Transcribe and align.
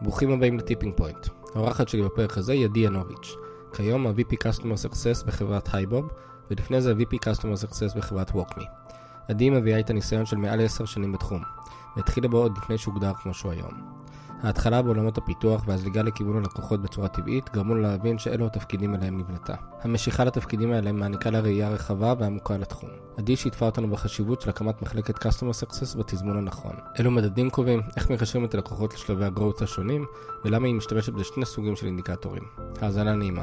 ברוכים 0.00 0.30
הבאים 0.30 0.58
לטיפינג 0.58 0.94
פוינט. 0.96 1.28
האורחת 1.54 1.88
שלי 1.88 2.02
בפרק 2.02 2.38
הזה 2.38 2.52
היא 2.52 2.64
עדי 2.64 2.80
ינוביץ'. 2.80 3.34
כיום 3.76 4.06
ה-VP 4.06 4.34
Customer 4.34 4.86
Success 4.86 5.26
בחברת 5.26 5.74
הייבוב, 5.74 6.08
ולפני 6.50 6.80
זה 6.80 6.90
ה-VP 6.90 7.16
Customer 7.16 7.66
Success 7.66 7.96
בחברת 7.96 8.30
ווקמי. 8.30 8.64
עדי 9.28 9.50
מביאה 9.50 9.78
איתה 9.78 9.92
ניסיון 9.92 10.26
של 10.26 10.36
מעל 10.36 10.64
10 10.64 10.84
שנים 10.84 11.12
בתחום, 11.12 11.42
והתחילה 11.96 12.28
בו 12.28 12.38
עוד 12.38 12.58
לפני 12.58 12.78
שהוגדר 12.78 13.12
כמו 13.14 13.34
שהוא 13.34 13.52
היום. 13.52 13.97
ההתחלה 14.42 14.82
בעולמות 14.82 15.18
הפיתוח 15.18 15.62
והזליגה 15.66 16.02
לכיוון 16.02 16.36
הלקוחות 16.36 16.82
בצורה 16.82 17.08
טבעית 17.08 17.50
גרמו 17.52 17.74
לה 17.74 17.88
להבין 17.88 18.18
שאלו 18.18 18.46
התפקידים 18.46 18.94
עליהם 18.94 19.18
נבנתה. 19.18 19.54
המשיכה 19.82 20.24
לתפקידים 20.24 20.72
האלה 20.72 20.92
מעניקה 20.92 21.30
לה 21.30 21.40
ראייה 21.40 21.68
רחבה 21.68 22.14
ועמוקה 22.18 22.56
לתחום. 22.56 22.90
עדי 23.16 23.36
שיתפה 23.36 23.66
אותנו 23.66 23.90
בחשיבות 23.90 24.40
של 24.40 24.50
הקמת 24.50 24.82
מחלקת 24.82 25.16
Customer 25.16 25.64
Success 25.64 25.98
בתזמון 25.98 26.38
הנכון. 26.38 26.76
אילו 26.98 27.10
מדדים 27.10 27.50
קובעים, 27.50 27.80
איך 27.96 28.10
מקשרים 28.10 28.44
את 28.44 28.54
הלקוחות 28.54 28.94
לשלבי 28.94 29.24
הגרואות 29.24 29.62
השונים, 29.62 30.06
ולמה 30.44 30.66
היא 30.66 30.74
משתמשת 30.74 31.12
בשני 31.12 31.46
סוגים 31.46 31.76
של 31.76 31.86
אינדיקטורים. 31.86 32.42
האזנה 32.80 33.14
נעימה. 33.14 33.42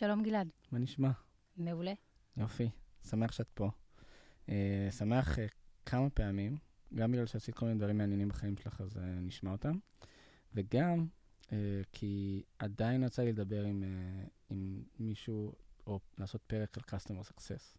שלום 0.00 0.22
גלעד. 0.22 0.48
מה 0.72 0.78
נשמע? 0.78 1.10
מעולה. 1.56 1.92
יופי, 2.36 2.70
שמח 3.10 3.32
שאת 3.32 3.48
פה. 3.54 3.70
Uh, 4.46 4.50
שמח 4.98 5.38
uh, 5.38 5.40
כמה 5.86 6.10
פעמים, 6.10 6.56
גם 6.94 7.12
בגלל 7.12 7.26
שעשית 7.26 7.54
כל 7.54 7.66
מיני 7.66 7.78
דברים 7.78 7.98
מעניינים 7.98 8.28
בחיים 8.28 8.56
שלך, 8.56 8.80
אז 8.80 8.96
uh, 8.96 9.00
נשמע 9.00 9.52
אותם, 9.52 9.78
וגם 10.54 11.06
uh, 11.42 11.50
כי 11.92 12.42
עדיין 12.58 13.02
יצא 13.02 13.22
לי 13.22 13.32
לדבר 13.32 13.64
עם, 13.64 13.82
uh, 13.82 14.30
עם 14.50 14.82
מישהו, 14.98 15.54
או 15.86 16.00
לעשות 16.18 16.42
פרק 16.42 16.78
על 16.78 16.84
Customer 16.98 17.28
Success, 17.28 17.78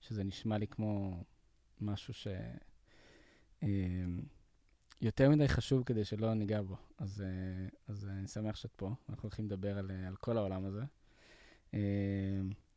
שזה 0.00 0.24
נשמע 0.24 0.58
לי 0.58 0.66
כמו 0.66 1.24
משהו 1.80 2.14
ש... 2.14 2.26
Uh, 3.60 3.66
יותר 5.00 5.30
מדי 5.30 5.48
חשוב 5.48 5.84
כדי 5.84 6.04
שלא 6.04 6.34
ניגע 6.34 6.62
בו. 6.62 6.76
אז, 6.98 7.24
אז 7.88 8.08
אני 8.08 8.28
שמח 8.28 8.56
שאת 8.56 8.72
פה, 8.76 8.94
אנחנו 9.08 9.22
הולכים 9.22 9.44
לדבר 9.44 9.78
על, 9.78 9.90
על 9.90 10.16
כל 10.16 10.36
העולם 10.38 10.64
הזה. 10.64 10.82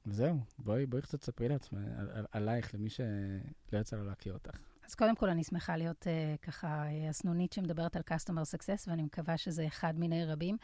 וזהו, 0.05 0.39
בואי, 0.59 0.85
בואי 0.85 1.01
קצת 1.01 1.19
תספרי 1.19 1.49
לעצמך, 1.49 1.79
על, 1.97 2.09
על, 2.13 2.25
עלייך, 2.31 2.75
למי 2.75 2.89
שלא 2.89 3.79
יצא 3.79 3.95
לו 3.95 4.03
להכיר 4.05 4.33
אותך. 4.33 4.59
אז 4.89 4.95
קודם 4.95 5.15
כל, 5.15 5.29
אני 5.29 5.43
שמחה 5.43 5.77
להיות 5.77 6.07
uh, 6.07 6.37
ככה 6.41 6.85
הסנונית 7.09 7.53
שמדברת 7.53 7.95
על 7.95 8.01
Customer 8.09 8.55
Success, 8.55 8.83
ואני 8.87 9.03
מקווה 9.03 9.37
שזה 9.37 9.67
אחד 9.67 9.99
מיני 9.99 10.25
רבים, 10.25 10.57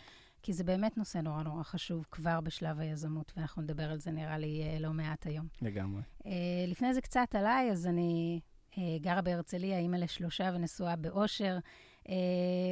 כי 0.43 0.53
זה 0.53 0.63
באמת 0.63 0.97
נושא 0.97 1.17
נורא 1.17 1.43
נורא 1.43 1.63
חשוב 1.63 2.05
כבר 2.11 2.41
בשלב 2.41 2.79
היזמות, 2.79 3.33
ואנחנו 3.37 3.61
נדבר 3.61 3.91
על 3.91 3.99
זה 3.99 4.11
נראה 4.11 4.37
לי 4.37 4.63
uh, 4.77 4.81
לא 4.81 4.93
מעט 4.93 5.27
היום. 5.27 5.47
לגמרי. 5.61 6.01
Uh, 6.19 6.27
לפני 6.67 6.93
זה 6.93 7.01
קצת 7.01 7.35
עליי, 7.35 7.71
אז 7.71 7.87
אני 7.87 8.39
uh, 8.71 8.77
גרה 9.01 9.21
בהרצליה, 9.21 9.79
אימא 9.79 9.95
לשלושה 9.95 10.51
ונשואה 10.53 10.95
באושר. 10.95 11.53
אה, 11.53 11.59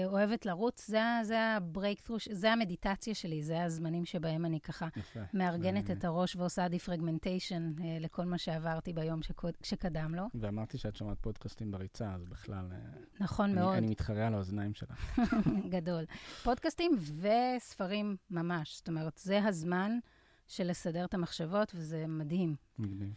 אוהבת 0.05 0.45
לרוץ, 0.45 0.87
זה, 0.87 1.01
זה 1.23 1.41
הברייקטרו, 1.41 2.17
זה 2.31 2.51
המדיטציה 2.51 3.15
שלי, 3.15 3.43
זה 3.43 3.63
הזמנים 3.63 4.05
שבהם 4.05 4.45
אני 4.45 4.59
ככה 4.59 4.87
יפה. 4.97 5.19
מארגנת 5.33 5.89
ו... 5.89 5.93
את 5.93 6.05
הראש 6.05 6.35
ועושה 6.35 6.67
דיפרגמנטיישן 6.67 7.73
אה, 7.83 7.97
לכל 7.99 8.25
מה 8.25 8.37
שעברתי 8.37 8.93
ביום 8.93 9.21
שקוד, 9.21 9.53
שקדם 9.63 10.15
לו. 10.15 10.23
ואמרתי 10.35 10.77
שאת 10.77 10.95
שומעת 10.95 11.17
פודקאסטים 11.21 11.71
בריצה, 11.71 12.13
אז 12.13 12.25
בכלל... 12.25 12.71
אה, 12.71 12.77
נכון 13.19 13.49
אני, 13.49 13.59
מאוד. 13.59 13.75
אני 13.75 13.87
מתחרה 13.87 14.27
על 14.27 14.33
האוזניים 14.33 14.73
שלך. 14.73 15.19
גדול. 15.75 16.05
פודקאסטים 16.43 16.91
וספרים 17.21 18.15
ממש, 18.31 18.75
זאת 18.77 18.87
אומרת, 18.87 19.17
זה 19.23 19.43
הזמן 19.43 19.99
של 20.47 20.67
לסדר 20.67 21.05
את 21.05 21.13
המחשבות, 21.13 21.71
וזה 21.75 22.07
מדהים. 22.07 22.55
מגניב. 22.79 23.13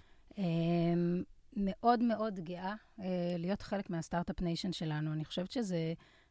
מאוד 1.56 2.02
מאוד 2.02 2.40
גאה 2.40 2.74
אה, 3.00 3.04
להיות 3.38 3.62
חלק 3.62 3.90
מה 3.90 4.00
start-up 4.00 4.40
nation 4.40 4.72
שלנו. 4.72 5.12
אני 5.12 5.24
חושבת 5.24 5.50
שזו 5.52 5.76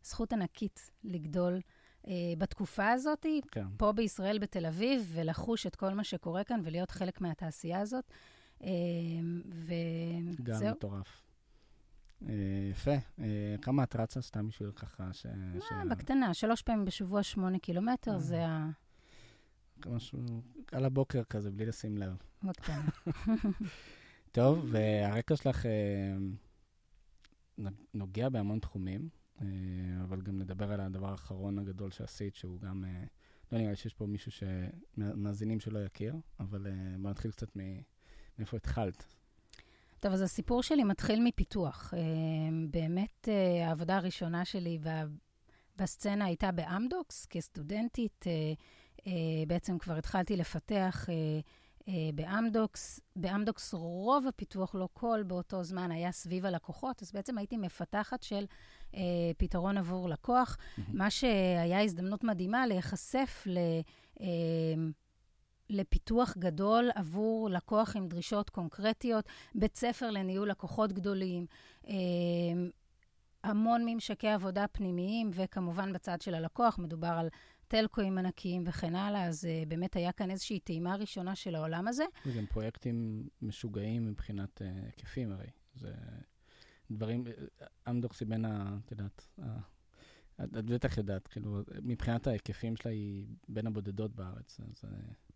זכות 0.04 0.34
ענקית 0.34 0.92
לגדול 1.04 1.62
אה, 2.08 2.14
בתקופה 2.38 2.90
הזאת, 2.90 3.26
כן. 3.52 3.66
פה 3.78 3.92
בישראל, 3.92 4.40
בתל 4.40 4.66
אביב, 4.66 5.12
ולחוש 5.14 5.68
את 5.68 5.76
כל 5.76 5.94
מה 5.94 6.04
שקורה 6.04 6.44
כאן 6.44 6.62
ולהיות 6.64 6.92
חלק 6.92 7.22
מהתעשייה 7.22 7.80
הזאת. 7.80 8.06
אה, 8.64 8.70
וזהו. 9.50 10.44
גם 10.44 10.72
מטורף. 10.72 11.22
אה, 12.30 12.34
יפה. 12.72 12.96
אה, 13.20 13.56
כמה 13.62 13.84
את 13.84 13.96
רצה 13.96 14.22
סתם 14.22 14.48
בשביל 14.48 14.72
ככה? 14.72 15.14
ש... 15.14 15.26
אה, 15.26 15.60
ש... 15.62 15.88
בקטנה, 15.90 16.34
שלוש 16.34 16.62
פעמים 16.62 16.86
בשבוע, 16.86 17.24
שמונה 17.24 17.60
קילומטר. 17.60 18.18
זה 18.18 18.46
ה... 18.48 18.70
משהו 19.86 20.20
על 20.72 20.86
הבוקר 20.86 21.24
כזה, 21.24 21.52
בלי 21.52 21.66
לשים 21.66 21.98
לב. 21.98 22.18
בקטנה. 22.44 22.90
טוב, 24.36 24.66
והרקע 24.72 25.36
שלך 25.36 25.66
אה, 25.66 26.16
נוגע 27.94 28.30
בהמון 28.30 28.60
תחומים, 28.60 29.10
אה, 29.42 29.48
אבל 30.04 30.22
גם 30.22 30.40
נדבר 30.40 30.72
על 30.72 30.80
הדבר 30.80 31.10
האחרון 31.10 31.60
הגדול 31.60 31.92
שעשית, 31.92 32.36
שהוא 32.36 32.60
גם, 32.60 32.86
אה, 32.86 33.04
לא 33.52 33.58
נראה 33.58 33.70
לי 33.70 33.76
שיש 33.76 33.94
פה 33.94 34.06
מישהו 34.06 34.32
שמאזינים 34.32 35.60
שלא 35.60 35.80
יכיר, 35.80 36.16
אבל 36.40 36.68
בוא 37.00 37.10
נתחיל 37.10 37.32
קצת 37.32 37.48
מאיפה 38.38 38.58
התחלת. 38.58 39.06
טוב, 40.00 40.14
אז 40.14 40.22
הסיפור 40.22 40.64
שלי 40.64 40.84
מתחיל 40.84 41.24
מפיתוח. 41.24 41.94
באמת, 42.70 43.28
העבודה 43.66 43.98
הראשונה 43.98 44.46
שלי 44.46 44.80
בסצנה 45.78 46.26
הייתה 46.26 46.52
באמדוקס, 46.52 47.26
כסטודנטית. 47.26 48.26
בעצם 49.48 49.78
כבר 49.78 49.98
התחלתי 49.98 50.36
לפתח 50.36 51.08
באמדוקס. 52.16 53.00
באמדוקס 53.16 53.74
רוב 53.74 54.28
הפיתוח, 54.28 54.76
לא 54.76 54.90
כל 54.94 55.24
באותו 55.28 55.64
זמן, 55.64 55.92
היה 55.92 56.12
סביב 56.12 56.46
הלקוחות, 56.46 57.02
אז 57.02 57.12
בעצם 57.12 57.38
הייתי 57.38 57.58
מפתחת 57.58 58.24
של 58.24 58.46
אה, 58.96 59.02
פתרון 59.38 59.78
עבור 59.78 60.10
לקוח, 60.10 60.58
mm-hmm. 60.58 60.82
מה 60.94 61.10
שהיה 61.10 61.82
הזדמנות 61.82 62.24
מדהימה 62.24 62.68
להיחשף 62.68 63.44
ל... 63.46 63.58
אה, 64.22 64.26
לפיתוח 65.70 66.38
גדול 66.38 66.90
עבור 66.96 67.50
לקוח 67.50 67.96
עם 67.96 68.08
דרישות 68.08 68.50
קונקרטיות, 68.50 69.26
בית 69.56 69.76
ספר 69.76 70.12
לניהול 70.12 70.50
לקוחות 70.50 70.94
גדולים, 70.94 71.46
אה, 71.88 71.94
המון 73.44 73.86
ממשקי 73.86 74.28
עבודה 74.28 74.68
פנימיים, 74.68 75.32
וכמובן 75.34 75.94
בצד 75.94 76.22
של 76.22 76.36
הלקוח 76.36 76.80
מדובר 76.80 77.08
על 77.08 77.30
טלקואים 77.68 78.18
ענקיים 78.18 78.64
וכן 78.66 78.96
הלאה, 78.96 79.26
אז 79.26 79.44
uh, 79.44 79.70
באמת 79.70 79.96
היה 79.96 80.12
כאן 80.12 80.32
איזושהי 80.32 80.60
טעימה 80.60 80.96
ראשונה 80.96 81.36
של 81.36 81.56
העולם 81.56 81.88
הזה. 81.88 82.04
וגם 82.26 82.46
פרויקטים 82.46 83.28
משוגעים 83.42 84.06
מבחינת 84.06 84.62
uh, 84.62 84.86
היקפים 84.86 85.32
הרי. 85.32 85.48
זה 85.76 85.94
דברים, 86.92 87.24
אמדוקס 87.90 88.20
היא 88.20 88.28
בין 88.28 88.46
ה... 88.46 88.78
את 88.86 88.92
יודעת, 88.92 89.28
את 90.42 90.66
בטח 90.66 90.98
יודעת, 90.98 91.28
כאילו, 91.28 91.62
מבחינת 91.82 92.28
ההיקפים 92.28 92.76
שלה 92.76 92.92
היא 92.92 93.26
בין 93.50 93.68
הבודדות 93.68 94.16
בארץ. 94.16 94.60
אז... 94.60 94.84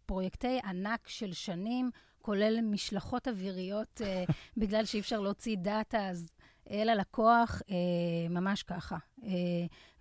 פרויקטי 0.05 0.59
ענק 0.63 1.07
של 1.07 1.33
שנים, 1.33 1.91
כולל 2.21 2.61
משלחות 2.61 3.27
אוויריות, 3.27 4.01
uh, 4.01 4.31
בגלל 4.61 4.85
שאי 4.85 4.99
אפשר 4.99 5.19
להוציא 5.19 5.57
דאטה, 5.57 6.09
אז 6.09 6.29
אל 6.71 6.89
הלקוח, 6.89 7.61
אה, 7.69 7.75
ממש 8.29 8.63
ככה. 8.63 8.97
אה, 9.23 9.29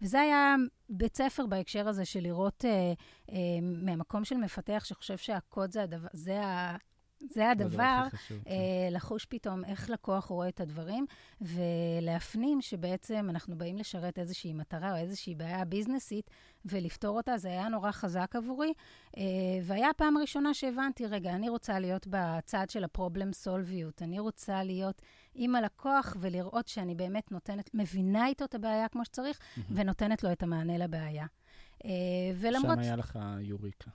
וזה 0.02 0.20
היה 0.20 0.54
בית 0.88 1.16
ספר 1.16 1.46
בהקשר 1.46 1.88
הזה 1.88 2.04
של 2.04 2.20
לראות 2.20 2.64
אה, 2.64 2.92
אה, 3.32 3.36
מהמקום 3.62 4.24
של 4.24 4.36
מפתח 4.36 4.82
שחושב 4.86 5.16
שהקוד 5.16 5.72
זה 5.72 5.82
הדבר, 5.82 6.08
זה. 6.12 6.40
זה 7.20 7.50
הדבר, 7.50 8.06
חשוב, 8.10 8.38
אה, 8.38 8.52
כן. 8.52 8.94
לחוש 8.94 9.24
פתאום 9.24 9.64
איך 9.64 9.90
לקוח 9.90 10.24
רואה 10.24 10.48
את 10.48 10.60
הדברים, 10.60 11.06
ולהפנים 11.40 12.60
שבעצם 12.60 13.26
אנחנו 13.30 13.58
באים 13.58 13.76
לשרת 13.78 14.18
איזושהי 14.18 14.52
מטרה 14.52 14.90
או 14.90 14.96
איזושהי 14.96 15.34
בעיה 15.34 15.64
ביזנסית, 15.64 16.30
ולפתור 16.64 17.16
אותה, 17.16 17.38
זה 17.38 17.48
היה 17.48 17.68
נורא 17.68 17.92
חזק 17.92 18.36
עבורי. 18.36 18.72
אה, 19.16 19.22
והיה 19.62 19.90
הפעם 19.90 20.16
הראשונה 20.16 20.54
שהבנתי, 20.54 21.06
רגע, 21.06 21.30
אני 21.30 21.48
רוצה 21.48 21.78
להיות 21.78 22.06
בצד 22.10 22.70
של 22.70 22.84
הפרובלם 22.84 23.32
סולביות, 23.32 24.02
אני 24.02 24.18
רוצה 24.18 24.62
להיות 24.62 25.02
עם 25.34 25.54
הלקוח 25.54 26.16
ולראות 26.20 26.68
שאני 26.68 26.94
באמת 26.94 27.32
נותנת, 27.32 27.70
מבינה 27.74 28.26
איתו 28.26 28.44
את 28.44 28.54
הבעיה 28.54 28.88
כמו 28.88 29.04
שצריך, 29.04 29.38
mm-hmm. 29.38 29.60
ונותנת 29.70 30.24
לו 30.24 30.32
את 30.32 30.42
המענה 30.42 30.78
לבעיה. 30.78 31.26
אה, 31.84 31.90
ולמרות... 32.34 32.74
שם 32.74 32.78
היה 32.78 32.96
לך 32.96 33.18
יוריקה. 33.40 33.90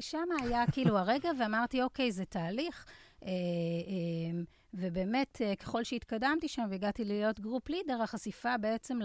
שם 0.00 0.28
היה 0.42 0.64
כאילו 0.72 0.98
הרגע, 0.98 1.30
ואמרתי, 1.38 1.82
אוקיי, 1.82 2.12
זה 2.12 2.24
תהליך. 2.24 2.86
אה, 3.22 3.28
אה, 3.28 4.42
ובאמת, 4.74 5.42
אה, 5.44 5.56
ככל 5.56 5.84
שהתקדמתי 5.84 6.48
שם 6.48 6.66
והגעתי 6.70 7.04
להיות 7.04 7.40
group 7.40 7.68
leader, 7.68 8.02
החשיפה 8.02 8.58
בעצם 8.58 8.98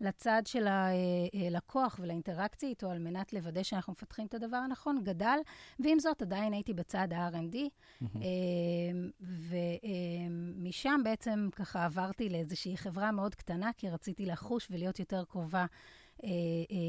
לצד 0.00 0.42
של 0.46 0.66
הלקוח 0.68 1.98
ולאינטראקציה 2.02 2.68
איתו, 2.68 2.90
על 2.90 2.98
מנת 2.98 3.32
לוודא 3.32 3.62
שאנחנו 3.62 3.92
מפתחים 3.92 4.26
את 4.26 4.34
הדבר 4.34 4.56
הנכון, 4.56 5.04
גדל, 5.04 5.38
ועם 5.78 5.98
זאת, 5.98 6.22
עדיין 6.22 6.52
הייתי 6.52 6.74
בצד 6.74 7.08
ה-R&D. 7.12 7.56
ומשם 10.60 11.00
בעצם 11.04 11.48
ככה 11.56 11.84
עברתי 11.84 12.28
לאיזושהי 12.28 12.76
חברה 12.76 13.12
מאוד 13.12 13.34
קטנה, 13.34 13.70
כי 13.76 13.88
רציתי 13.88 14.26
לחוש 14.26 14.68
ולהיות 14.70 14.98
יותר 14.98 15.24
קרובה. 15.24 15.66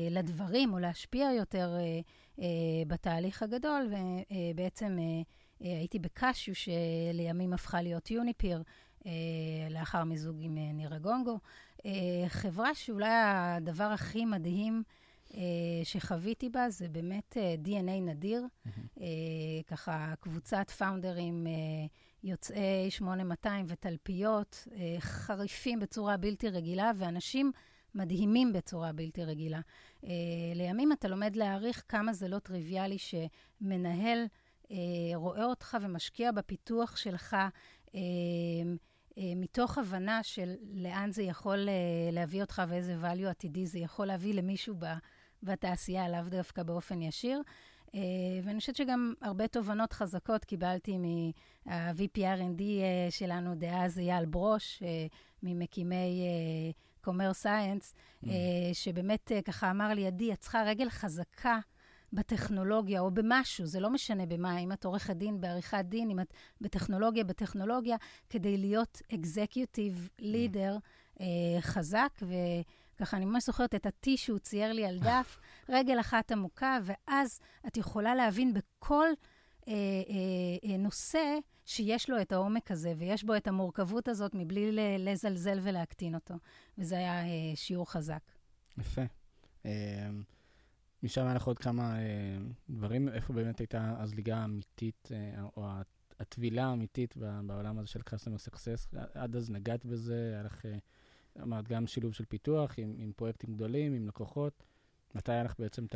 לדברים, 0.10 0.74
או 0.74 0.80
להשפיע 0.80 1.30
יותר 1.38 1.76
בתהליך 2.88 3.44
הגדול, 3.44 3.94
ובעצם 4.52 4.98
הייתי 5.60 6.00
בקשיו, 6.00 6.56
שלימים 6.56 7.54
הפכה 7.54 7.82
להיות 7.82 8.12
יוניפיר, 8.12 8.64
לאחר 9.70 10.04
מיזוג 10.04 10.38
עם 10.40 10.58
נירה 10.74 10.98
גונגו. 11.00 11.40
חברה 12.28 12.76
שאולי 12.76 13.10
הדבר 13.12 13.84
הכי 13.84 14.26
מדהים 14.26 14.84
שחוויתי 15.84 16.50
בה 16.50 16.70
זה 16.70 16.90
באמת 16.90 17.38
DNA 17.64 18.02
נדיר, 18.02 18.46
mm-hmm. 18.46 19.00
ככה 19.68 20.14
קבוצת 20.20 20.70
פאונדרים 20.70 21.48
יוצאי 22.24 22.92
8200 22.92 23.66
ותלפיות, 23.70 24.68
חריפים 25.00 25.80
בצורה 25.80 26.18
בלתי 26.18 26.50
רגילה, 26.50 26.92
ואנשים 26.98 27.52
מדהימים 27.98 28.54
בצורה 28.54 28.92
בלתי 28.92 29.24
רגילה. 29.24 29.60
לימים 30.56 30.92
אתה 30.92 31.08
לומד 31.08 31.36
להעריך 31.36 31.84
כמה 31.88 32.14
זה 32.14 32.28
לא 32.28 32.40
טריוויאלי 32.40 32.98
שמנהל 32.98 34.26
אה, 34.72 34.78
רואה 35.16 35.46
אותך 35.46 35.78
ומשקיע 35.82 36.32
בפיתוח 36.32 36.98
שלך, 36.98 37.34
אה, 37.34 38.00
אה, 39.18 39.34
מתוך 39.36 39.78
הבנה 39.78 40.24
של 40.24 40.56
לאן 40.74 41.12
זה 41.12 41.24
יכול 41.24 41.70
להביא 42.12 42.42
אותך 42.42 42.62
ואיזה 42.68 42.96
value 43.02 43.28
עתידי 43.28 43.66
זה 43.66 43.80
יכול 43.80 44.06
להביא 44.06 44.34
למישהו 44.34 44.76
בתעשייה, 45.44 46.10
לאו 46.10 46.30
דווקא 46.30 46.64
באופן 46.64 47.02
ישיר. 47.02 47.42
ואני 48.44 48.60
חושבת 48.60 48.76
שגם 48.76 49.14
הרבה 49.22 49.48
תובנות 49.48 49.94
חזקות 49.94 50.46
קיבלתי 50.46 50.98
מה-VP 50.98 52.18
R&D 52.18 52.62
שלנו 53.10 53.56
דאז, 53.56 54.00
אייל 54.00 54.26
ברוש, 54.26 54.84
ממקימי 55.44 56.24
קומר 57.08 57.34
סייאנס, 57.34 57.94
mm. 58.24 58.28
שבאמת 58.74 59.32
ככה 59.46 59.72
אמר 59.72 59.94
לי, 59.94 60.08
עדי, 60.08 60.34
את 60.34 60.40
צריכה 60.40 60.64
רגל 60.64 60.90
חזקה 60.90 61.60
בטכנולוגיה 62.14 63.00
או 63.00 63.12
במשהו, 63.12 63.66
זה 63.66 63.80
לא 63.80 63.90
משנה 63.90 64.26
במה, 64.26 64.60
אם 64.60 64.72
את 64.72 64.86
עורכת 64.86 65.16
דין 65.16 65.42
בעריכת 65.42 65.86
דין, 65.86 66.10
אם 66.10 66.20
את 66.20 66.34
בטכנולוגיה, 66.62 67.24
בטכנולוגיה, 67.24 67.98
כדי 68.30 68.58
להיות 68.58 69.02
אקזקיוטיב 69.14 70.10
לידר 70.20 70.78
mm. 70.78 71.22
אה, 71.22 71.62
חזק, 71.62 72.10
וככה 72.22 73.18
אני 73.18 73.26
ממש 73.26 73.46
זוכרת 73.46 73.76
את 73.76 73.86
ה-T 73.86 74.10
שהוא 74.16 74.40
צייר 74.40 74.74
לי 74.74 74.86
על 74.86 75.00
דף, 75.00 75.40
רגל 75.76 76.00
אחת 76.00 76.32
עמוקה, 76.32 76.80
ואז 76.84 77.40
את 77.68 77.78
יכולה 77.78 78.16
להבין 78.16 78.54
בכל 78.54 79.08
אה, 79.68 79.74
אה, 79.74 80.70
אה, 80.72 80.78
נושא 80.78 81.38
שיש 81.68 82.10
לו 82.10 82.22
את 82.22 82.32
העומק 82.32 82.72
הזה, 82.72 82.94
ויש 82.98 83.24
בו 83.24 83.36
את 83.36 83.48
המורכבות 83.48 84.08
הזאת 84.08 84.36
מבלי 84.36 84.72
לזלזל 85.00 85.60
ולהקטין 85.64 86.16
אותו. 86.16 86.36
וזה 86.78 86.98
היה 86.98 87.24
אה, 87.24 87.56
שיעור 87.56 87.92
חזק. 87.92 88.22
יפה. 88.78 89.02
אה... 89.66 90.10
משם 91.04 91.26
היה 91.26 91.34
לך 91.34 91.48
עוד 91.48 91.58
כמה 91.58 92.00
אה, 92.00 92.38
דברים, 92.70 93.10
איפה 93.10 93.34
באמת 93.34 93.60
הייתה 93.60 93.96
הזליגה 94.00 94.38
האמיתית, 94.38 95.10
אה, 95.12 95.44
או 95.58 95.68
הטבילה 96.20 96.66
האמיתית 96.66 97.18
בעולם 97.18 97.80
הזה 97.80 97.88
של 97.88 98.00
Customer 98.00 98.52
Success? 98.52 98.98
עד 99.14 99.36
אז 99.36 99.50
נגעת 99.50 99.86
בזה, 99.86 100.32
היה 100.34 100.44
לך, 100.44 100.66
אמרת, 101.42 101.68
גם 101.68 101.88
שילוב 101.88 102.14
של 102.14 102.26
פיתוח 102.26 102.74
עם, 102.78 102.96
עם 102.98 103.12
פרויקטים 103.16 103.54
גדולים, 103.54 103.94
עם 103.94 104.08
לקוחות. 104.08 104.64
מתי 105.16 105.32
היה 105.32 105.44
לך 105.44 105.54
בעצם 105.60 105.86
את 105.86 105.96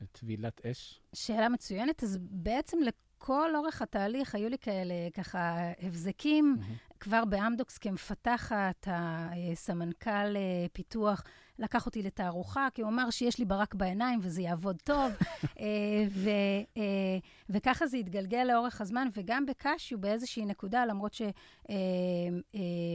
הטבילת 0.00 0.66
אש? 0.66 1.00
שאלה 1.12 1.48
מצוינת. 1.48 2.02
אז 2.02 2.18
בעצם 2.20 2.78
לכל 3.20 3.56
אורך 3.56 3.82
התהליך 3.82 4.34
היו 4.34 4.48
לי 4.48 4.58
כאלה, 4.58 4.94
ככה, 5.14 5.58
הבזקים. 5.82 6.56
Mm-hmm. 6.58 6.90
כבר 7.00 7.24
באמדוקס 7.24 7.78
כמפתחת, 7.78 8.88
הסמנכ"ל 8.90 10.36
פיתוח 10.72 11.24
לקח 11.58 11.86
אותי 11.86 12.02
לתערוכה, 12.02 12.68
כי 12.74 12.82
הוא 12.82 12.90
אמר 12.90 13.10
שיש 13.10 13.38
לי 13.38 13.44
ברק 13.44 13.74
בעיניים 13.74 14.18
וזה 14.22 14.42
יעבוד 14.42 14.76
טוב. 14.84 15.12
אה, 15.60 15.66
ו, 16.10 16.30
אה, 16.76 16.82
וככה 17.50 17.86
זה 17.86 17.96
התגלגל 17.96 18.44
לאורך 18.44 18.80
הזמן, 18.80 19.08
וגם 19.16 19.46
בקשיו 19.46 19.98
באיזושהי 19.98 20.46
נקודה, 20.46 20.86
למרות 20.86 21.14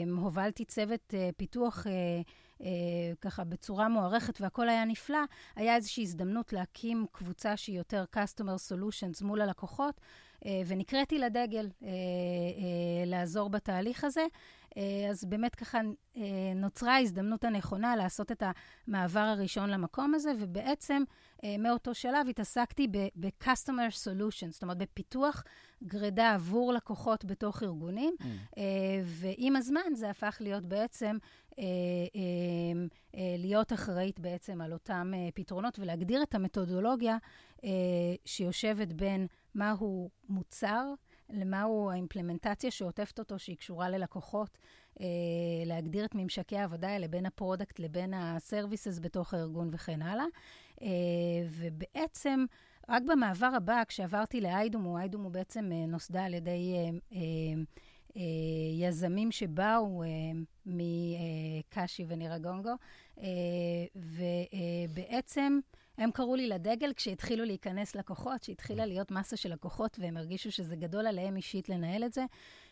שהובלתי 0.10 0.64
אה, 0.64 0.68
צוות 0.68 1.14
פיתוח 1.38 1.88
ככה 3.22 3.44
בצורה 3.44 3.90
מוערכת 3.90 4.42
והכל 4.42 4.70
היה 4.70 4.86
נפלא, 4.86 5.20
היה 5.56 5.76
איזושהי 5.76 6.04
הזדמנות 6.04 6.54
להקים 6.54 7.06
קבוצה 7.12 7.58
שהיא 7.58 7.78
יותר 7.78 8.06
Customer 8.16 8.72
Solutions 8.72 9.24
מול 9.24 9.42
הלקוחות. 9.42 10.02
ונקראתי 10.66 11.20
לדגל 11.20 11.70
לעזור 13.06 13.50
בתהליך 13.50 14.04
הזה. 14.04 14.26
אה, 14.78 15.10
אז 15.10 15.26
באמת 15.26 15.56
ככה 15.56 15.80
אה, 16.18 16.24
נוצרה 16.56 16.96
ההזדמנות 16.96 17.44
הנכונה 17.44 17.96
לעשות 17.96 18.32
את 18.32 18.44
המעבר 18.88 19.20
הראשון 19.20 19.70
למקום 19.70 20.14
הזה, 20.16 20.32
ובעצם 20.40 21.04
אה, 21.44 21.56
מאותו 21.60 21.94
שלב 21.94 22.28
התעסקתי 22.30 22.88
ב-customer 23.16 23.92
solutions, 24.06 24.52
זאת 24.52 24.64
אומרת, 24.64 24.78
בפיתוח 24.78 25.44
גרידה 25.84 26.34
עבור 26.34 26.74
לקוחות 26.74 27.26
בתוך 27.26 27.64
ארגונים, 27.64 28.16
mm. 28.22 28.26
ועם 29.04 29.56
הזמן 29.56 29.94
זה 29.94 30.10
הפך 30.10 30.38
להיות 30.40 30.66
בעצם, 30.66 31.18
להיות 33.38 33.74
אחראית 33.74 34.20
בעצם 34.20 34.62
על 34.62 34.74
אותם 34.74 35.12
פתרונות 35.34 35.80
ולהגדיר 35.80 36.24
את 36.24 36.36
המתודולוגיה 36.36 37.18
שיושבת 38.26 38.94
בין 38.94 39.28
מהו 39.56 40.10
מוצר, 40.30 40.94
למהו 41.30 41.92
האימפלמנטציה 41.92 42.72
שעוטפת 42.72 43.20
אותו, 43.20 43.40
שהיא 43.40 43.58
קשורה 43.58 43.90
ללקוחות, 43.90 44.58
אה, 45.02 45.06
להגדיר 45.66 46.06
את 46.06 46.16
ממשקי 46.16 46.58
העבודה 46.58 46.90
האלה 46.90 47.08
בין 47.08 47.26
ה 47.26 47.33
product 47.33 47.80
לבין 47.80 48.14
ה 48.14 48.23
services 48.23 49.00
בתוך 49.00 49.34
הארגון 49.34 49.70
וכן 49.72 50.02
הלאה. 50.02 50.26
אה, 50.82 50.88
ובעצם, 51.50 52.46
רק 52.90 53.04
במעבר 53.08 53.52
הבא, 53.56 53.84
כשעברתי 53.88 54.42
ל 54.42 54.49
Idomoo, 54.49 54.98
Idomoo 54.98 55.30
בעצם 55.30 55.72
אה, 55.72 55.86
נוסדה 55.86 56.26
על 56.26 56.34
ידי 56.34 56.74
אה, 56.76 56.90
אה, 57.18 57.20
אה, 58.18 58.22
יזמים 58.88 59.32
שבאו 59.32 60.04
אה, 60.04 60.08
מקאשי 60.66 62.06
ונירה 62.08 62.38
גונגו, 62.38 62.74
אה, 63.20 63.26
ובעצם... 63.96 65.60
הם 65.98 66.12
קראו 66.12 66.36
לי 66.36 66.48
לדגל 66.48 66.94
כשהתחילו 66.94 67.46
להיכנס 67.46 67.96
לקוחות, 67.96 68.44
שהתחילה 68.44 68.86
להיות 68.86 69.12
מסה 69.12 69.38
של 69.38 69.54
לקוחות, 69.54 69.98
והם 70.00 70.18
הרגישו 70.18 70.52
שזה 70.52 70.76
גדול 70.76 71.08
עליהם 71.08 71.38
אישית 71.38 71.70
לנהל 71.70 72.04
את 72.04 72.14
זה. 72.14 72.26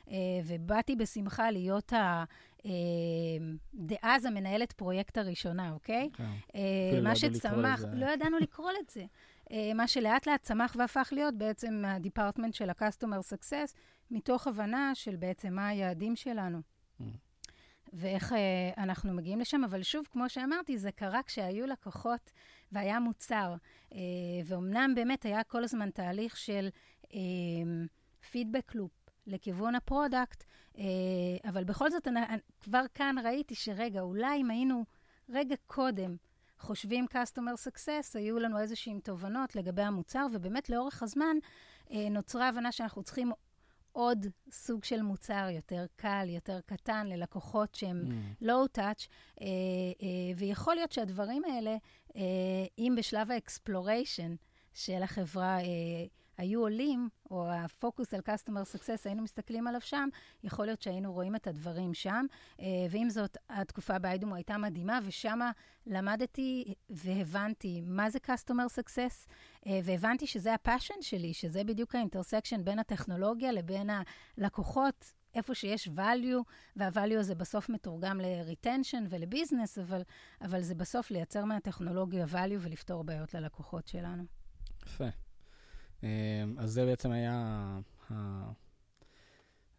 אה, 0.10 0.16
ובאתי 0.46 0.96
בשמחה 0.96 1.52
להיות 1.52 1.94
ה... 1.94 2.24
אה, 2.66 2.72
דאז 3.74 4.26
המנהלת 4.26 4.72
פרויקט 4.72 5.18
הראשונה, 5.18 5.72
אוקיי? 5.72 6.10
כן. 6.14 6.24
אה, 6.56 7.02
מה 7.02 7.16
שצמח, 7.16 7.84
לא 7.94 8.06
ידענו 8.06 8.38
לקרוא 8.40 8.72
לזה. 8.72 9.06
מה 9.76 9.88
שלאט 9.88 10.28
לאט 10.28 10.42
צמח 10.42 10.76
והפך 10.80 11.10
להיות 11.12 11.38
בעצם 11.38 11.84
ה-department 11.88 12.54
של 12.54 12.70
ה-customer 12.70 13.34
success, 13.34 13.74
מתוך 14.12 14.48
הבנה 14.48 14.92
של 14.94 15.16
בעצם 15.16 15.54
מה 15.54 15.68
היעדים 15.68 16.16
שלנו. 16.16 16.62
ואיך 17.94 18.34
אה, 18.34 18.38
אנחנו 18.84 19.14
מגיעים 19.14 19.40
לשם, 19.40 19.64
אבל 19.64 19.84
שוב, 19.84 20.08
כמו 20.12 20.30
שאמרתי, 20.30 20.78
זה 20.78 20.92
קרה 20.92 21.24
כשהיו 21.24 21.68
לקוחות 21.68 22.32
והיה 22.72 23.00
מוצר. 23.00 23.56
אה, 23.94 24.00
ואומנם 24.46 24.92
באמת 24.96 25.26
היה 25.26 25.44
כל 25.44 25.64
הזמן 25.64 25.90
תהליך 25.90 26.38
של 26.38 26.70
פידבק 28.32 28.76
אה, 28.76 28.80
loop 28.80 29.10
לכיוון 29.28 29.76
ה-product, 29.76 30.44
אה, 30.78 30.84
אבל 31.50 31.64
בכל 31.64 31.92
זאת, 31.92 32.08
אני, 32.08 32.20
כבר 32.60 32.84
כאן 32.94 33.16
ראיתי 33.24 33.56
שרגע, 33.56 34.02
אולי 34.02 34.42
אם 34.42 34.52
היינו 34.52 34.86
רגע 35.30 35.56
קודם 35.68 36.16
חושבים 36.60 37.06
customer 37.12 37.68
success, 37.68 38.18
היו 38.18 38.40
לנו 38.40 38.60
איזשהן 38.60 39.00
תובנות 39.00 39.56
לגבי 39.56 39.82
המוצר, 39.82 40.26
ובאמת 40.32 40.70
לאורך 40.70 41.04
הזמן 41.04 41.38
אה, 41.92 42.10
נוצרה 42.10 42.48
הבנה 42.48 42.72
שאנחנו 42.72 43.04
צריכים 43.04 43.32
עוד 43.94 44.26
סוג 44.52 44.84
של 44.84 45.02
מוצר 45.02 45.48
יותר 45.52 45.86
קל, 45.96 46.26
יותר 46.30 46.60
קטן, 46.66 47.08
ללקוחות 47.08 47.76
שהם 47.76 48.04
mm. 48.08 48.44
low 48.44 48.78
touch, 48.78 49.08
אה, 49.42 49.48
אה, 50.02 50.08
ויכול 50.38 50.76
להיות 50.76 50.92
שהדברים 50.92 51.44
האלה, 51.44 51.78
אה, 52.16 52.22
אם 52.78 52.96
בשלב 52.98 53.32
האקספלוריישן 53.32 54.36
של 54.74 55.04
החברה, 55.04 55.60
אה, 55.60 56.06
היו 56.38 56.62
עולים, 56.62 57.10
או 57.32 57.52
הפוקוס 57.52 58.14
על 58.14 58.20
Customer 58.20 58.76
Success, 58.76 59.02
היינו 59.06 59.24
מסתכלים 59.24 59.68
עליו 59.68 59.82
שם, 59.82 60.10
יכול 60.44 60.66
להיות 60.66 60.82
שהיינו 60.82 61.14
רואים 61.14 61.36
את 61.36 61.48
הדברים 61.48 61.94
שם. 61.94 62.26
אה, 62.60 62.66
ועם 62.90 63.10
זאת, 63.10 63.38
התקופה 63.50 64.00
באיידומו 64.00 64.36
הייתה 64.36 64.58
מדהימה, 64.58 65.00
ושם 65.04 65.40
למדתי 65.88 66.74
והבנתי 66.90 67.82
מה 67.82 68.10
זה 68.10 68.20
Customer 68.26 68.80
Success, 68.80 69.30
אה, 69.68 69.80
והבנתי 69.84 70.28
שזה 70.28 70.54
ה-passion 70.54 71.02
שלי, 71.02 71.34
שזה 71.34 71.64
בדיוק 71.64 71.96
ה-intersection 71.96 72.64
בין 72.64 72.80
הטכנולוגיה 72.80 73.52
לבין 73.52 73.90
הלקוחות. 74.38 75.14
איפה 75.36 75.56
שיש 75.56 75.88
value, 75.88 76.44
וה-value 76.76 77.20
הזה 77.20 77.36
בסוף 77.36 77.70
מתורגם 77.70 78.22
ל-retention 78.22 79.04
ול-business, 79.10 79.82
אבל, 79.82 80.02
אבל 80.42 80.62
זה 80.62 80.76
בסוף 80.76 81.12
לייצר 81.12 81.46
מהטכנולוגיה 81.46 82.26
value 82.26 82.60
ולפתור 82.60 83.04
בעיות 83.04 83.34
ללקוחות 83.34 83.88
שלנו. 83.88 84.24
יפה. 84.86 85.08
אמ, 86.04 86.56
אז 86.58 86.72
זה 86.72 86.86
בעצם 86.86 87.12
היה... 87.12 87.80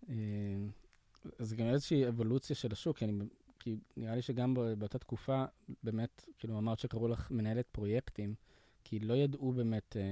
אמ, 0.09 0.71
זה 1.38 1.57
גם 1.57 1.66
איזושהי 1.66 2.09
אבולוציה 2.09 2.57
של 2.57 2.73
השוק, 2.73 2.99
כי, 2.99 3.04
אני, 3.04 3.25
כי 3.59 3.76
נראה 3.97 4.14
לי 4.14 4.23
שגם 4.23 4.54
באותה 4.78 4.99
תקופה, 4.99 5.45
באמת, 5.83 6.25
כאילו 6.38 6.59
אמרת 6.59 6.78
שקראו 6.78 7.09
לך 7.09 7.31
מנהלת 7.31 7.66
פרויקטים, 7.73 8.35
כי 8.85 8.99
לא 8.99 9.14
ידעו 9.14 9.52
באמת 9.52 9.97
אה, 9.97 10.02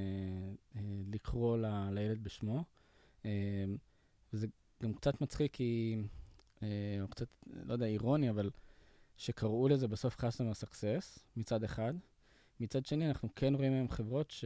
אה, 0.76 0.80
לקרוא 1.10 1.58
ל, 1.58 1.90
לילד 1.90 2.24
בשמו. 2.24 2.64
אה, 3.24 3.64
וזה 4.32 4.46
גם 4.82 4.94
קצת 4.94 5.20
מצחיק, 5.20 5.52
כי, 5.52 5.96
אה, 6.62 6.68
או 7.02 7.08
קצת, 7.08 7.28
לא 7.46 7.72
יודע, 7.72 7.86
אירוני, 7.86 8.30
אבל 8.30 8.50
שקראו 9.16 9.68
לזה 9.68 9.88
בסוף 9.88 10.16
Customer 10.16 10.64
Success, 10.64 11.20
מצד 11.36 11.64
אחד. 11.64 11.94
מצד 12.60 12.86
שני, 12.86 13.08
אנחנו 13.08 13.28
כן 13.36 13.54
רואים 13.54 13.72
היום 13.72 13.88
חברות 13.88 14.30
ש... 14.30 14.44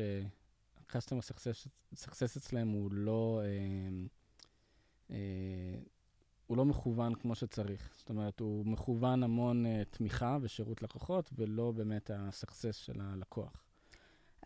customer 0.90 1.32
success, 1.32 1.68
success 1.94 2.36
אצלם 2.36 2.68
הוא 2.68 2.90
לא, 2.92 3.40
אה, 3.44 4.06
אה, 5.10 5.80
הוא 6.46 6.56
לא 6.56 6.64
מכוון 6.64 7.14
כמו 7.14 7.34
שצריך. 7.34 7.94
זאת 7.96 8.08
אומרת, 8.08 8.40
הוא 8.40 8.66
מכוון 8.66 9.22
המון 9.22 9.66
אה, 9.66 9.82
תמיכה 9.90 10.38
ושירות 10.42 10.82
לקוחות, 10.82 11.30
ולא 11.36 11.72
באמת 11.72 12.10
ה-success 12.10 12.72
של 12.72 13.00
הלקוח. 13.00 13.66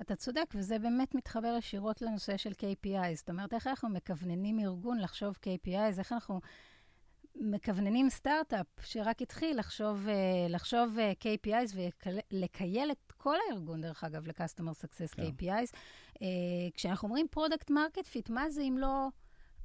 אתה 0.00 0.16
צודק, 0.16 0.54
וזה 0.54 0.78
באמת 0.78 1.14
מתחבר 1.14 1.54
ישירות 1.58 2.02
לנושא 2.02 2.36
של 2.36 2.52
KPI. 2.52 3.14
זאת 3.14 3.30
אומרת, 3.30 3.54
איך 3.54 3.66
אנחנו 3.66 3.88
מכווננים 3.88 4.58
ארגון 4.58 4.98
לחשוב 4.98 5.38
KPI, 5.46 5.98
איך 5.98 6.12
אנחנו 6.12 6.40
מכווננים 7.36 8.10
סטארט-אפ 8.10 8.66
שרק 8.82 9.22
התחיל 9.22 9.58
לחשוב, 9.58 10.08
אה, 10.08 10.46
לחשוב 10.48 10.98
אה, 10.98 11.12
KPIs 11.12 11.76
ולקייל 12.32 12.90
את 12.90 13.12
כל 13.16 13.36
הארגון, 13.48 13.80
דרך 13.80 14.04
אגב, 14.04 14.26
ל-Customer 14.26 14.84
Success 14.84 15.16
כן. 15.16 15.22
KPIs. 15.22 15.76
Uh, 16.14 16.22
כשאנחנו 16.74 17.08
אומרים 17.08 17.26
Product 17.36 17.70
Market 17.70 18.04
Fit, 18.04 18.32
מה 18.32 18.50
זה 18.50 18.62
אם 18.62 18.78
לא 18.78 19.08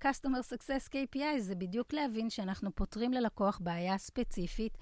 Customer 0.03 0.53
Success 0.53 0.89
KPIs? 0.89 1.39
זה 1.39 1.55
בדיוק 1.55 1.93
להבין 1.93 2.29
שאנחנו 2.29 2.75
פותרים 2.75 3.13
ללקוח 3.13 3.59
בעיה 3.63 3.97
ספציפית 3.97 4.77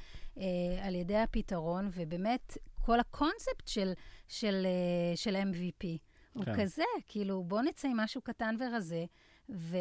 על 0.81 0.95
ידי 0.95 1.17
הפתרון, 1.17 1.89
ובאמת, 1.93 2.57
כל 2.81 2.99
הקונספט 2.99 3.67
של, 3.67 3.93
של, 4.27 4.67
של 5.15 5.35
MVP 5.35 5.81
כן. 5.81 5.97
הוא 6.33 6.45
כזה, 6.57 6.83
כאילו, 7.07 7.43
בואו 7.43 7.61
נצא 7.61 7.87
עם 7.87 7.97
משהו 7.97 8.21
קטן 8.21 8.55
ורזה, 8.59 9.05
ו... 9.49 9.77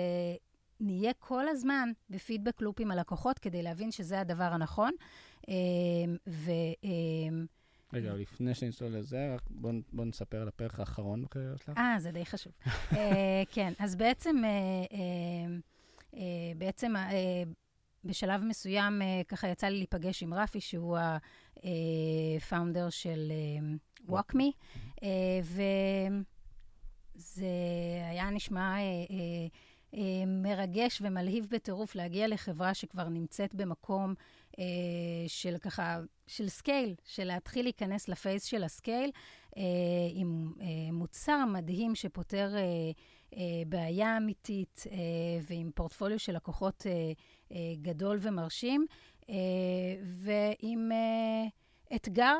נהיה 0.83 1.12
כל 1.19 1.49
הזמן 1.49 1.93
בפידבק 2.11 2.61
לופ 2.61 2.81
עם 2.81 2.91
הלקוחות 2.91 3.39
כדי 3.39 3.62
להבין 3.62 3.91
שזה 3.91 4.21
הדבר 4.21 4.45
הנכון. 4.45 4.93
ו... 6.27 6.51
רגע, 7.93 8.15
לפני 8.15 8.55
שנצלול 8.55 8.97
לזה, 8.97 9.35
רק 9.35 9.43
בואו 9.51 9.73
בוא 9.93 10.05
נספר 10.05 10.41
על 10.43 10.49
הפרק 10.49 10.81
האחרון 10.81 11.25
בקריירה 11.25 11.59
שלך. 11.59 11.79
אה, 11.79 11.95
זה 11.99 12.11
די 12.11 12.27
חשוב. 12.27 12.53
uh, 12.67 12.95
כן, 13.55 13.73
אז 13.79 13.97
בעצם, 13.97 14.37
uh, 14.37 14.93
uh, 14.93 14.97
uh, 16.15 16.19
בעצם 16.57 16.97
uh, 16.97 17.01
בשלב 18.05 18.45
מסוים, 18.45 19.03
uh, 19.03 19.05
ככה 19.29 19.49
יצא 19.49 19.67
לי 19.67 19.77
להיפגש 19.77 20.23
עם 20.23 20.35
רפי, 20.35 20.61
שהוא 20.61 20.99
הפאונדר 21.57 22.91
של 22.91 23.33
uh, 24.09 24.11
WalkMe, 24.11 24.53
uh, 24.97 25.03
וזה 27.15 27.47
היה 28.11 28.31
נשמע... 28.31 28.77
Uh, 28.77 29.11
uh, 29.11 29.72
מרגש 30.27 31.03
ומלהיב 31.05 31.47
בטירוף 31.51 31.95
להגיע 31.95 32.29
לחברה 32.29 32.75
שכבר 32.75 33.09
נמצאת 33.09 33.55
במקום 33.55 34.15
אה, 34.59 34.65
של 35.27 35.57
ככה, 35.59 36.01
של 36.27 36.49
scale, 36.49 36.95
של 37.05 37.25
להתחיל 37.25 37.65
להיכנס 37.65 38.09
לפייז 38.09 38.45
של 38.45 38.65
ה-scale, 38.65 39.11
אה, 39.57 39.63
עם 40.13 40.53
אה, 40.61 40.67
מוצר 40.93 41.45
מדהים 41.45 41.95
שפותר 41.95 42.55
אה, 42.57 42.61
אה, 43.37 43.63
בעיה 43.67 44.17
אמיתית 44.17 44.85
אה, 44.91 44.97
ועם 45.49 45.71
פורטפוליו 45.75 46.19
של 46.19 46.37
לקוחות 46.37 46.87
אה, 46.87 46.93
אה, 47.53 47.57
גדול 47.83 48.19
ומרשים, 48.23 48.87
אה, 49.31 49.35
ועם 50.05 50.93
אה, 50.93 51.97
אתגר 51.97 52.37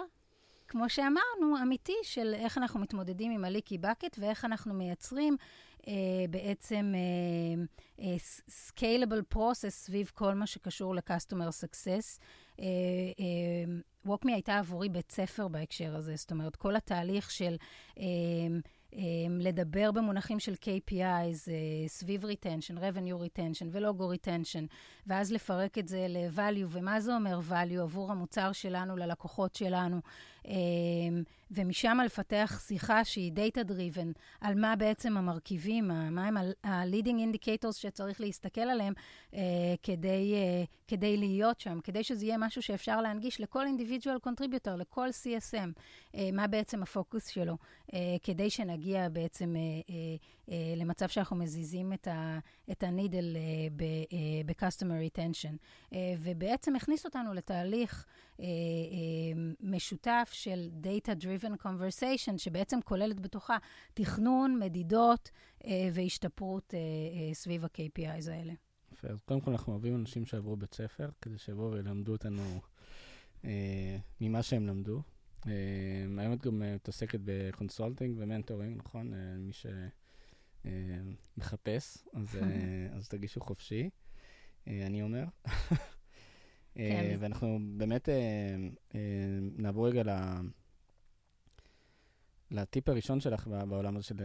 כמו 0.69 0.89
שאמרנו, 0.89 1.63
אמיתי, 1.63 1.97
של 2.03 2.35
איך 2.35 2.59
אנחנו 2.59 2.81
מתמודדים 2.81 3.33
עם 3.33 3.45
ה-leaky 3.45 3.79
bucket 3.79 4.19
ואיך 4.19 4.45
אנחנו 4.45 4.75
מייצרים 4.75 5.37
אה, 5.41 5.47
בעצם 6.31 6.93
אה, 8.01 8.17
scalable 8.49 9.35
process 9.35 9.69
סביב 9.69 10.11
כל 10.15 10.35
מה 10.35 10.47
שקשור 10.47 10.95
ל-customer 10.95 11.65
success. 11.65 12.21
אה, 12.61 12.65
אה, 14.07 14.35
הייתה 14.35 14.59
עבורי 14.59 14.89
בית 14.89 15.13
ספר 15.13 15.49
בהקשר 15.49 15.97
הזה, 15.97 16.17
זאת 16.17 16.31
אומרת, 16.31 16.57
כל 16.57 16.77
התהליך 16.77 17.31
של... 17.31 17.57
אה, 17.99 19.03
לדבר 19.39 19.93
במונחים 19.93 20.41
של 20.41 20.55
KPIs 20.55 21.51
אה, 21.51 21.89
סביב 21.89 22.25
retention, 22.25 22.77
revenue 22.77 23.23
retention 23.27 23.67
ולוגו 23.71 24.13
retention, 24.13 24.67
ואז 25.07 25.33
לפרק 25.33 25.79
את 25.79 25.89
זה 25.89 26.07
ל-value, 26.09 26.67
ומה 26.69 27.01
זה 27.01 27.15
אומר 27.15 27.41
value 27.51 27.81
עבור 27.81 28.11
המוצר 28.13 28.53
שלנו, 28.53 28.97
ללקוחות 28.97 29.55
שלנו, 29.55 30.01
ומשם 31.51 31.99
לפתח 32.05 32.63
שיחה 32.67 33.05
שהיא 33.05 33.33
data 33.33 33.69
driven, 33.69 34.19
על 34.41 34.55
מה 34.55 34.77
בעצם 34.77 35.17
המרכיבים, 35.17 35.89
מה 35.89 36.27
הם 36.27 36.37
ה-leading 36.65 37.35
indicators 37.35 37.73
שצריך 37.73 38.21
להסתכל 38.21 38.61
עליהם 38.61 38.93
אה, 39.35 39.41
כדי, 39.83 40.35
אה, 40.35 40.65
כדי 40.89 41.17
להיות 41.17 41.61
שם, 41.61 41.81
כדי 41.85 42.05
שזה 42.05 42.27
יהיה 42.27 42.39
משהו 42.39 42.63
שאפשר 42.63 43.01
להנגיש 43.01 43.41
לכל 43.41 43.67
individual 43.67 44.29
contributor, 44.29 44.77
לכל 44.77 45.09
CSM, 45.09 45.81
מה 46.33 46.47
בעצם 46.47 46.83
הפוקוס 46.83 47.27
שלו, 47.27 47.57
כדי 48.23 48.51
שנגיע... 48.51 49.09
בעצם 49.13 49.57
אה, 49.57 49.61
אה, 49.91 50.17
אה, 50.51 50.75
למצב 50.77 51.09
שאנחנו 51.09 51.37
מזיזים 51.37 51.93
את, 52.73 52.83
הנידל 52.83 53.37
אה, 53.37 53.87
ב-customer 54.47 54.93
אה, 54.93 55.07
retention. 55.07 55.57
אה, 55.93 56.15
ובעצם 56.19 56.77
הכניס 56.77 57.05
אותנו 57.05 57.35
לתהליך 57.35 58.07
אה, 58.41 58.45
אה, 58.45 58.49
משותף 59.61 60.31
של 60.33 60.71
Data-Driven 60.83 61.67
Conversation, 61.67 62.39
שבעצם 62.39 62.79
כוללת 62.85 63.21
בתוכה 63.21 63.57
תכנון, 63.95 64.59
מדידות 64.59 65.31
אה, 65.65 65.89
והשתפרות 65.93 66.75
אה, 66.75 66.79
אה, 66.79 67.35
סביב 67.35 67.65
ה-KPIs 67.65 68.31
האלה. 68.31 68.53
יפה, 68.93 69.09
אז 69.09 69.23
קודם 69.23 69.41
כל 69.41 69.51
אנחנו 69.51 69.73
אוהבים 69.73 69.95
אנשים 69.97 70.27
שעברו 70.27 70.57
בית 70.57 70.75
ספר, 70.75 71.11
כדי 71.23 71.39
שיבואו 71.39 71.73
וילמדו 71.73 72.13
אותנו 72.13 72.61
אה, 73.45 73.97
ממה 74.21 74.43
שהם 74.43 74.67
למדו. 74.67 75.03
אה, 75.47 75.53
היום 76.19 76.33
את 76.33 76.43
גם 76.43 76.59
מתעסקת 76.75 77.21
ב-consulting 77.25 78.17
ו-mentoring, 78.19 78.79
נכון? 78.79 79.15
אה, 79.15 79.37
מי 79.39 79.53
שמחפש, 80.65 81.99
אז, 82.13 82.37
אה, 82.37 82.43
אז 82.97 83.09
תרגישו 83.09 83.41
חופשי, 83.41 83.91
אני 84.67 85.03
אומר. 85.03 85.25
כן. 86.75 87.17
ואנחנו 87.19 87.59
באמת 87.77 88.09
נעבור 89.59 89.89
רגע 89.89 90.03
לטיפ 92.51 92.89
הראשון 92.89 93.21
שלך 93.21 93.47
בעולם 93.47 93.97
הזה 93.97 94.05
של 94.05 94.17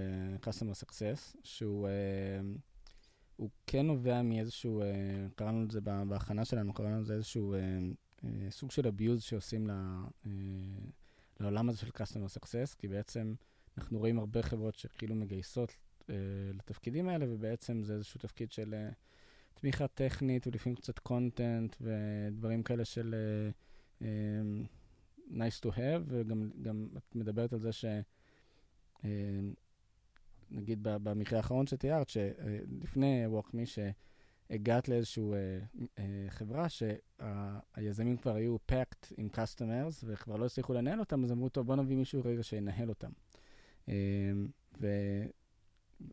Customer 0.41 0.83
Success, 0.85 1.37
שהוא 1.43 1.87
הוא 3.35 3.49
כן 3.67 3.87
נובע 3.87 4.21
מאיזשהו, 4.21 4.83
קראנו 5.35 5.65
לזה 5.65 5.81
בהכנה 5.81 6.45
שלנו, 6.45 6.73
קראנו 6.73 7.01
לזה 7.01 7.13
איזשהו 7.13 7.55
סוג 8.49 8.71
של 8.71 8.85
abuse 8.85 9.19
שעושים 9.19 9.69
לעולם 11.39 11.69
הזה 11.69 11.77
של 11.77 11.87
Customer 11.87 12.37
Success, 12.39 12.75
כי 12.77 12.87
בעצם 12.87 13.33
אנחנו 13.77 13.99
רואים 13.99 14.19
הרבה 14.19 14.41
חברות 14.41 14.75
שכאילו 14.75 15.15
מגייסות 15.15 15.75
לתפקידים 16.53 17.09
האלה, 17.09 17.25
ובעצם 17.29 17.83
זה 17.83 17.93
איזשהו 17.93 18.19
תפקיד 18.19 18.51
של 18.51 18.75
תמיכה 19.61 19.87
טכנית, 19.87 20.47
ולפעמים 20.47 20.75
קצת 20.75 20.99
קונטנט, 20.99 21.75
ודברים 21.81 22.63
כאלה 22.63 22.85
של 22.85 23.15
uh, 23.99 24.03
uh, 24.03 24.05
nice 25.31 25.61
to 25.65 25.69
have, 25.75 26.01
וגם 26.07 26.89
את 26.97 27.15
מדברת 27.15 27.53
על 27.53 27.59
זה 27.59 27.71
ש... 27.71 27.85
Uh, 28.97 29.05
נגיד 30.51 30.79
במקרה 30.81 31.39
האחרון 31.39 31.67
שתיארת, 31.67 32.09
שלפני 32.09 33.25
WalkMe, 33.25 33.79
הגעת 34.49 34.89
לאיזושהי 34.89 35.23
אה, 35.33 35.59
אה, 35.99 36.25
חברה 36.29 36.67
שהיזמים 36.69 38.17
כבר 38.17 38.35
היו 38.35 38.57
packed 38.71 39.13
עם 39.17 39.29
customers 39.33 40.03
וכבר 40.03 40.35
לא 40.35 40.45
הצליחו 40.45 40.73
לנהל 40.73 40.99
אותם, 40.99 41.23
אז 41.23 41.31
אמרו, 41.31 41.49
טוב, 41.49 41.67
בוא 41.67 41.75
נביא 41.75 41.97
מישהו 41.97 42.21
רגע 42.25 42.43
שינהל 42.43 42.89
אותם. 42.89 43.11
אה, 43.89 43.93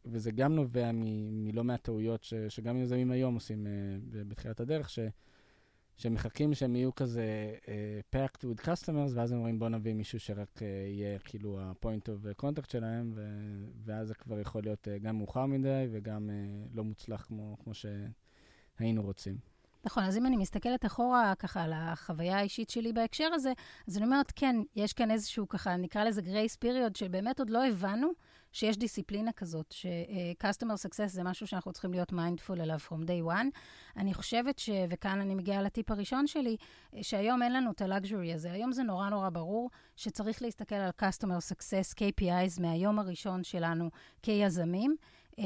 וזה 0.05 0.31
גם 0.31 0.55
נובע 0.55 0.91
מלא 0.95 1.65
מעט 1.65 1.83
טעויות 1.83 2.25
ש, 2.25 2.35
שגם 2.35 2.77
יזמים 2.77 3.11
היום 3.11 3.35
עושים 3.35 3.67
בתחילת 4.11 4.61
הדרך, 4.61 4.91
ש... 4.91 4.99
שמחכים 5.97 6.55
שהם 6.55 6.77
יהיו 6.77 6.95
כזה 6.95 7.55
uh, 7.65 8.17
packed 8.17 8.41
with 8.41 8.65
customers, 8.65 9.11
ואז 9.15 9.33
הם 9.33 9.39
אומרים, 9.39 9.59
בוא 9.59 9.69
נביא 9.69 9.95
מישהו 9.95 10.21
שרק 10.21 10.59
uh, 10.59 10.63
יהיה 10.63 11.19
כאילו 11.19 11.61
ה-point 11.61 12.09
of 12.09 12.43
contact 12.43 12.71
שלהם, 12.73 13.13
ו- 13.15 13.65
ואז 13.85 14.09
זה 14.09 14.15
כבר 14.15 14.41
יכול 14.41 14.63
להיות 14.63 14.89
uh, 14.89 15.03
גם 15.03 15.19
מאוחר 15.19 15.47
מדי 15.47 15.87
וגם 15.93 16.31
uh, 16.31 16.77
לא 16.77 16.85
מוצלח 16.85 17.25
כמו, 17.25 17.57
כמו 17.65 17.73
שהיינו 17.75 19.03
רוצים. 19.03 19.39
נכון, 19.85 20.05
אז 20.05 20.17
אם 20.17 20.27
אני 20.27 20.37
מסתכלת 20.37 20.87
אחורה 20.87 21.35
ככה 21.39 21.63
על 21.63 21.73
החוויה 21.75 22.39
האישית 22.39 22.71
שלי 22.71 22.93
בהקשר 22.93 23.29
הזה, 23.35 23.53
אז 23.89 23.97
אני 23.97 24.07
אומרת, 24.07 24.33
כן, 24.37 24.57
יש 24.77 24.93
כאן 24.93 25.11
איזשהו 25.11 25.49
ככה, 25.49 25.77
נקרא 25.77 26.05
לזה 26.05 26.23
grace 26.23 26.57
period, 26.57 26.97
שבאמת 26.97 27.39
עוד 27.39 27.51
לא 27.51 27.67
הבנו 27.67 28.09
שיש 28.55 28.77
דיסציפלינה 28.77 29.33
כזאת, 29.33 29.73
ש-customer 29.73 30.89
success 30.89 31.07
זה 31.07 31.23
משהו 31.23 31.47
שאנחנו 31.47 31.73
צריכים 31.73 31.93
להיות 31.93 32.13
mindful 32.13 32.61
אליו 32.61 32.79
from 32.89 33.07
day 33.07 33.33
one. 33.33 33.59
אני 33.97 34.15
חושבת 34.15 34.59
ש... 34.59 34.71
וכאן 34.91 35.21
אני 35.21 35.35
מגיעה 35.35 35.63
לטיפ 35.63 35.91
הראשון 35.91 36.27
שלי, 36.27 36.57
שהיום 37.03 37.43
אין 37.43 37.53
לנו 37.53 37.71
את 37.71 37.81
הלאגז'ורי 37.83 38.35
הזה. 38.35 38.53
היום 38.53 38.73
זה 38.73 38.83
נורא 38.83 39.09
נורא 39.09 39.31
ברור 39.31 39.71
שצריך 39.97 40.43
להסתכל 40.43 40.75
על 40.75 40.91
customer 41.01 41.53
success, 41.53 41.95
KPIs, 42.01 42.61
מהיום 42.61 42.99
הראשון 42.99 43.45
שלנו 43.45 43.91
כיזמים, 44.23 44.97
אה, 45.39 45.45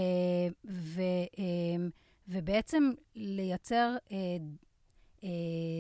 ו... 0.71 1.01
אה, 1.39 1.87
ובעצם 2.29 2.91
לייצר 3.15 3.97
אה, 4.13 5.29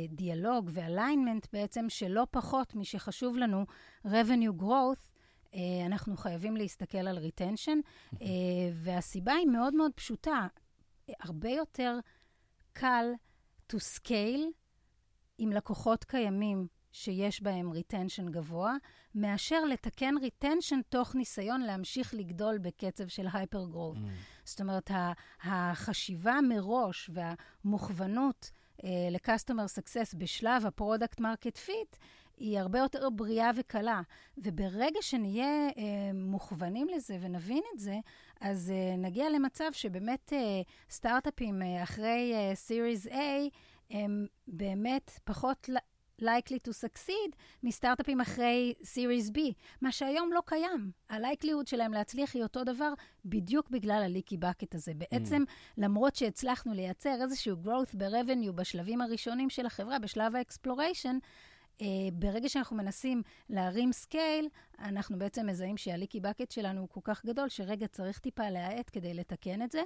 דיאלוג 0.08 0.70
ואליינמנט 0.72 1.46
בעצם 1.52 1.86
שלא 1.88 2.26
פחות 2.30 2.74
משחשוב 2.74 3.36
לנו 3.36 3.64
revenue 4.06 4.62
growth, 4.62 5.17
אנחנו 5.86 6.16
חייבים 6.16 6.56
להסתכל 6.56 6.98
על 6.98 7.18
retention, 7.18 7.76
אה, 8.22 8.26
והסיבה 8.72 9.32
היא 9.32 9.46
מאוד 9.46 9.74
מאוד 9.74 9.92
פשוטה. 9.94 10.46
הרבה 11.20 11.50
יותר 11.50 11.98
קל 12.72 13.06
to 13.72 13.76
scale 13.76 14.46
עם 15.38 15.52
לקוחות 15.52 16.04
קיימים 16.04 16.66
שיש 16.92 17.42
בהם 17.42 17.72
retention 17.72 18.30
גבוה, 18.30 18.74
מאשר 19.14 19.64
לתקן 19.64 20.14
retention 20.16 20.76
תוך 20.88 21.14
ניסיון 21.14 21.60
להמשיך 21.60 22.14
לגדול 22.14 22.58
בקצב 22.58 23.08
של 23.08 23.26
hyper 23.26 23.74
growth. 23.74 23.96
Mm. 23.96 24.10
זאת 24.44 24.60
אומרת, 24.60 24.90
החשיבה 25.42 26.38
מראש 26.48 27.10
והמוכוונות 27.14 28.50
אה, 28.84 29.08
ל-customer 29.10 29.78
success 29.78 30.16
בשלב 30.16 30.66
ה-product 30.66 31.20
market 31.20 31.66
fit, 31.66 31.96
היא 32.38 32.58
הרבה 32.58 32.78
יותר 32.78 33.10
בריאה 33.10 33.50
וקלה. 33.56 34.00
וברגע 34.38 35.02
שנהיה 35.02 35.68
אה, 35.68 35.72
מוכוונים 36.14 36.88
לזה 36.88 37.18
ונבין 37.20 37.62
את 37.74 37.78
זה, 37.78 37.98
אז 38.40 38.72
אה, 38.74 38.96
נגיע 38.96 39.30
למצב 39.30 39.68
שבאמת 39.72 40.32
אה, 40.32 40.62
סטארט-אפים 40.90 41.62
אה, 41.62 41.82
אחרי 41.82 42.32
אה, 42.34 42.52
Series 42.52 43.10
A, 43.12 43.54
הם 43.90 44.26
באמת 44.48 45.10
פחות 45.24 45.68
likely 46.22 46.58
to 46.68 46.70
succeed 46.70 47.36
מסטארט-אפים 47.62 48.20
אחרי 48.20 48.74
Series 48.82 49.30
B, 49.34 49.38
מה 49.80 49.92
שהיום 49.92 50.32
לא 50.32 50.42
קיים. 50.46 50.90
הלייקליהוד 51.10 51.66
שלהם 51.66 51.92
להצליח 51.92 52.34
היא 52.34 52.42
אותו 52.42 52.64
דבר 52.64 52.92
בדיוק 53.24 53.70
בגלל 53.70 54.02
הליקי 54.04 54.36
בקט 54.36 54.74
הזה. 54.74 54.92
בעצם, 54.94 55.44
mm. 55.48 55.52
למרות 55.78 56.16
שהצלחנו 56.16 56.74
לייצר 56.74 57.22
איזשהו 57.22 57.56
growth 57.64 57.96
ב-revenue 57.96 58.52
בשלבים 58.52 59.00
הראשונים 59.00 59.50
של 59.50 59.66
החברה, 59.66 59.98
בשלב 59.98 60.36
ה-exploration, 60.36 61.14
ברגע 62.12 62.48
שאנחנו 62.48 62.76
מנסים 62.76 63.22
להרים 63.50 63.92
scale, 63.92 64.48
אנחנו 64.78 65.18
בעצם 65.18 65.46
מזהים 65.46 65.76
שה-leaky 65.76 66.20
bucket 66.20 66.50
שלנו 66.50 66.80
הוא 66.80 66.88
כל 66.88 67.00
כך 67.04 67.26
גדול, 67.26 67.48
שרגע 67.48 67.86
צריך 67.86 68.18
טיפה 68.18 68.50
להאט 68.50 68.90
כדי 68.92 69.14
לתקן 69.14 69.62
את 69.62 69.70
זה. 69.70 69.82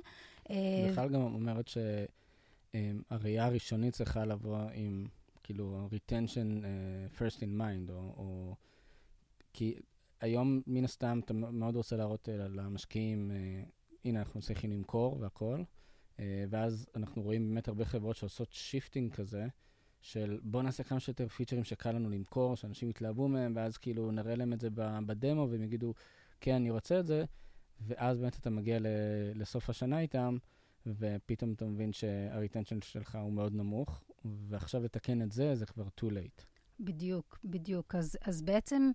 בכלל 0.90 1.08
גם 1.08 1.22
אומרת 1.22 1.68
שהראייה 1.68 3.46
הראשונית 3.46 3.94
צריכה 3.94 4.24
לבוא 4.24 4.58
עם 4.74 5.06
כאילו, 5.42 5.88
retention 5.90 6.62
uh, 6.62 7.18
first 7.18 7.38
in 7.38 7.60
mind, 7.60 7.92
או, 7.92 8.14
או... 8.16 8.54
כי 9.52 9.74
היום, 10.20 10.62
מן 10.66 10.84
הסתם, 10.84 11.20
אתה 11.24 11.34
מאוד 11.34 11.76
רוצה 11.76 11.96
להראות 11.96 12.28
uh, 12.28 12.32
למשקיעים, 12.32 13.30
uh, 13.30 13.70
הנה, 14.04 14.18
אנחנו 14.18 14.40
צריכים 14.40 14.70
למכור 14.70 15.20
והכול, 15.20 15.64
uh, 16.16 16.20
ואז 16.50 16.86
אנחנו 16.96 17.22
רואים 17.22 17.48
באמת 17.48 17.68
הרבה 17.68 17.84
חברות 17.84 18.16
שעושות 18.16 18.52
shifting 18.52 19.12
כזה, 19.12 19.46
של 20.02 20.40
בוא 20.42 20.62
נעשה 20.62 20.82
כמה 20.82 21.00
שיותר 21.00 21.28
פיצ'רים 21.28 21.64
שקל 21.64 21.92
לנו 21.92 22.10
למכור, 22.10 22.56
שאנשים 22.56 22.90
יתלהבו 22.90 23.28
מהם, 23.28 23.52
ואז 23.56 23.76
כאילו 23.76 24.10
נראה 24.10 24.36
להם 24.36 24.52
את 24.52 24.60
זה 24.60 24.68
בדמו, 25.06 25.48
והם 25.50 25.62
יגידו, 25.62 25.94
כן, 26.40 26.54
אני 26.54 26.70
רוצה 26.70 27.00
את 27.00 27.06
זה, 27.06 27.24
ואז 27.80 28.18
באמת 28.18 28.36
אתה 28.36 28.50
מגיע 28.50 28.78
לסוף 29.34 29.70
השנה 29.70 30.00
איתם, 30.00 30.36
ופתאום 30.86 31.52
אתה 31.52 31.64
מבין 31.64 31.92
שהריטנשן 31.92 32.80
שלך 32.80 33.18
הוא 33.22 33.32
מאוד 33.32 33.54
נמוך, 33.54 34.04
ועכשיו 34.24 34.82
לתקן 34.82 35.22
את 35.22 35.32
זה, 35.32 35.54
זה 35.54 35.66
כבר 35.66 35.86
too 36.00 36.08
late. 36.08 36.44
בדיוק, 36.80 37.38
בדיוק. 37.44 37.94
אז, 37.94 38.18
אז 38.22 38.42
בעצם, 38.42 38.90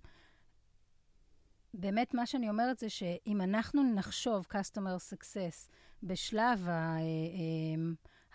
באמת 1.74 2.14
מה 2.14 2.26
שאני 2.26 2.50
אומרת 2.50 2.80
זה 2.80 2.90
שאם 2.90 3.42
אנחנו 3.42 3.94
נחשוב 3.96 4.46
customer 4.54 5.14
success 5.14 5.70
בשלב 6.04 6.68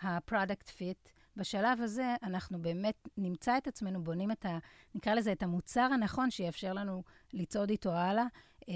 ה-product 0.01 0.69
אה, 0.81 0.91
fit, 0.91 1.09
בשלב 1.37 1.81
הזה 1.81 2.15
אנחנו 2.23 2.61
באמת 2.61 3.07
נמצא 3.17 3.57
את 3.57 3.67
עצמנו, 3.67 4.03
בונים 4.03 4.31
את 4.31 4.45
ה... 4.45 4.57
נקרא 4.95 5.13
לזה 5.13 5.31
את 5.31 5.43
המוצר 5.43 5.81
הנכון 5.93 6.31
שיאפשר 6.31 6.73
לנו 6.73 7.03
לצעוד 7.33 7.69
איתו 7.69 7.91
הלאה, 7.91 8.25
אה, 8.69 8.73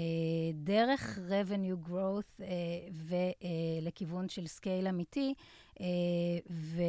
דרך 0.54 1.18
revenue 1.28 1.88
growth 1.88 2.42
אה, 2.42 2.46
ולכיוון 3.80 4.24
אה, 4.24 4.28
של 4.28 4.46
scale 4.46 4.88
אמיתי, 4.88 5.34
אה, 5.80 5.86
ו, 6.50 6.82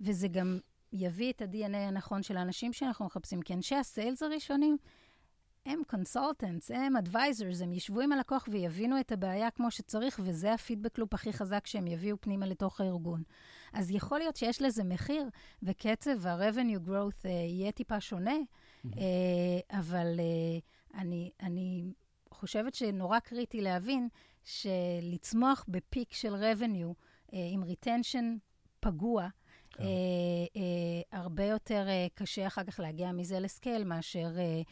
וזה 0.00 0.28
גם 0.28 0.58
יביא 0.92 1.32
את 1.32 1.42
ה-DNA 1.42 1.76
הנכון 1.76 2.22
של 2.22 2.36
האנשים 2.36 2.72
שאנחנו 2.72 3.06
מחפשים, 3.06 3.42
כי 3.42 3.54
אנשי 3.54 3.74
ה-sales 3.74 4.22
הראשונים, 4.22 4.76
הם 5.66 5.82
consultants, 5.86 6.70
הם 6.70 6.96
advisors, 6.96 7.62
הם 7.62 7.72
ישבו 7.72 8.00
עם 8.00 8.12
הלקוח 8.12 8.48
ויבינו 8.50 9.00
את 9.00 9.12
הבעיה 9.12 9.50
כמו 9.50 9.70
שצריך, 9.70 10.20
וזה 10.24 10.52
ה-feedback 10.54 10.98
loop 10.98 11.14
הכי 11.14 11.32
חזק 11.32 11.66
שהם 11.66 11.86
יביאו 11.86 12.20
פנימה 12.20 12.46
לתוך 12.46 12.80
הארגון. 12.80 13.22
אז 13.72 13.90
יכול 13.90 14.18
להיות 14.18 14.36
שיש 14.36 14.62
לזה 14.62 14.84
מחיר, 14.84 15.28
וקצב 15.62 16.26
ה-revenue 16.26 16.88
growth 16.88 17.24
uh, 17.24 17.28
יהיה 17.28 17.72
טיפה 17.72 18.00
שונה, 18.00 18.36
mm-hmm. 18.36 18.88
uh, 18.88 18.98
אבל 19.70 20.16
uh, 20.16 20.98
אני, 20.98 21.30
אני 21.40 21.84
חושבת 22.30 22.74
שנורא 22.74 23.18
קריטי 23.18 23.60
להבין 23.60 24.08
שלצמוח 24.44 25.64
בפיק 25.68 26.12
של 26.12 26.34
revenue 26.34 26.94
uh, 27.26 27.34
עם 27.52 27.62
retention 27.62 28.24
פגוע, 28.80 29.28
Uh, 29.70 29.72
uh, 29.82 30.58
הרבה 31.12 31.44
יותר 31.44 31.86
uh, 31.86 32.18
קשה 32.18 32.46
אחר 32.46 32.64
כך 32.64 32.80
להגיע 32.80 33.12
מזה 33.12 33.40
לסקייל 33.40 33.84
מאשר 33.84 34.28
uh, 34.36 34.68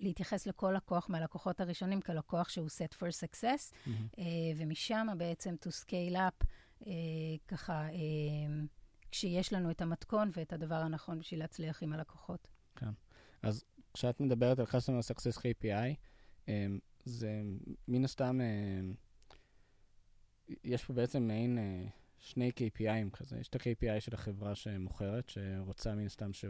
להתייחס 0.00 0.46
לכל 0.46 0.74
לקוח 0.76 1.08
מהלקוחות 1.08 1.60
הראשונים 1.60 2.00
כלקוח 2.00 2.48
שהוא 2.48 2.68
set 2.68 2.94
for 2.94 3.26
success, 3.26 3.72
mm-hmm. 3.72 4.16
uh, 4.16 4.18
ומשם 4.56 5.06
בעצם 5.18 5.54
to 5.64 5.68
scale 5.68 6.14
up 6.14 6.46
אה, 6.86 6.92
ככה, 7.48 7.88
אה, 7.88 8.62
כשיש 9.10 9.52
לנו 9.52 9.70
את 9.70 9.82
המתכון 9.82 10.30
ואת 10.34 10.52
הדבר 10.52 10.74
הנכון 10.74 11.18
בשביל 11.18 11.40
להצליח 11.40 11.82
עם 11.82 11.92
הלקוחות. 11.92 12.48
כן. 12.76 12.90
אז 13.42 13.64
כשאת 13.94 14.20
מדברת 14.20 14.58
על 14.58 14.66
Customer 14.66 15.14
Success 15.14 15.38
KPI, 15.38 15.94
אה, 16.48 16.66
זה 17.04 17.42
מן 17.88 18.04
הסתם, 18.04 18.40
אה, 18.40 18.80
יש 20.64 20.84
פה 20.84 20.92
בעצם 20.92 21.22
מעין 21.22 21.58
אה, 21.58 21.86
שני 22.18 22.50
KPIים 22.50 23.10
כזה. 23.12 23.38
יש 23.38 23.48
את 23.48 23.54
ה-KPI 23.54 24.00
של 24.00 24.14
החברה 24.14 24.54
שמוכרת, 24.54 25.28
שרוצה 25.28 25.94
מן 25.94 26.06
הסתם 26.06 26.32
ש... 26.32 26.44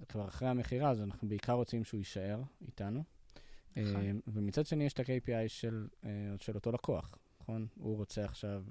אה, 0.00 0.04
כבר 0.04 0.28
אחרי 0.28 0.48
המכירה, 0.48 0.90
אז 0.90 1.02
אנחנו 1.02 1.28
בעיקר 1.28 1.52
רוצים 1.52 1.84
שהוא 1.84 1.98
יישאר 1.98 2.42
איתנו. 2.66 3.04
נכון. 3.76 3.96
אה, 3.96 4.10
ומצד 4.26 4.66
שני 4.66 4.84
יש 4.84 4.92
את 4.92 5.00
ה-KPI 5.00 5.48
של, 5.48 5.88
אה, 6.04 6.10
של 6.40 6.54
אותו 6.54 6.72
לקוח, 6.72 7.18
נכון? 7.40 7.66
הוא 7.74 7.96
רוצה 7.96 8.24
עכשיו 8.24 8.64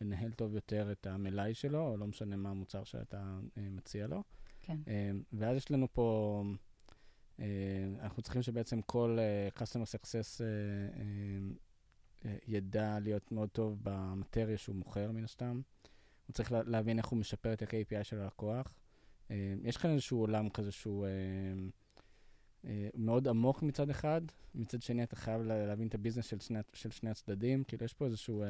לנהל 0.00 0.32
טוב 0.32 0.54
יותר 0.54 0.92
את 0.92 1.06
המלאי 1.06 1.54
שלו, 1.54 1.88
או 1.88 1.96
לא 1.96 2.06
משנה 2.06 2.36
מה 2.36 2.50
המוצר 2.50 2.84
שאתה 2.84 3.38
uh, 3.56 3.60
מציע 3.60 4.06
לו. 4.06 4.22
כן. 4.62 4.76
ואז 5.32 5.56
יש 5.56 5.70
לנו 5.70 5.92
פה, 5.92 6.44
אנחנו 8.00 8.22
צריכים 8.22 8.42
שבעצם 8.42 8.82
כל 8.82 9.18
Customer 9.58 9.94
Success 9.94 10.40
ידע 12.46 12.98
להיות 13.00 13.32
מאוד 13.32 13.48
טוב 13.48 13.78
במטריה 13.82 14.58
שהוא 14.58 14.76
מוכר, 14.76 15.12
מן 15.12 15.24
הסתם. 15.24 15.60
הוא 16.26 16.34
צריך 16.34 16.52
לה, 16.52 16.62
להבין 16.62 16.98
איך 16.98 17.06
הוא 17.06 17.18
משפר 17.18 17.52
את 17.52 17.62
ה-KPI 17.62 18.04
של 18.04 18.20
הלקוח. 18.20 18.79
Uh, 19.30 19.32
יש 19.62 19.76
כאן 19.76 19.90
איזשהו 19.90 20.18
עולם 20.18 20.48
כזה 20.48 20.72
שהוא... 20.72 21.06
Uh, 21.06 21.70
מאוד 22.94 23.28
עמוק 23.28 23.62
מצד 23.62 23.90
אחד, 23.90 24.20
מצד 24.54 24.82
שני 24.82 25.02
אתה 25.02 25.16
חייב 25.16 25.42
להבין 25.42 25.88
את 25.88 25.94
הביזנס 25.94 26.26
של 26.26 26.40
שני, 26.40 26.58
של 26.72 26.90
שני 26.90 27.10
הצדדים, 27.10 27.64
כאילו 27.64 27.84
יש 27.84 27.94
פה 27.94 28.04
איזשהו 28.04 28.42
אה, 28.42 28.48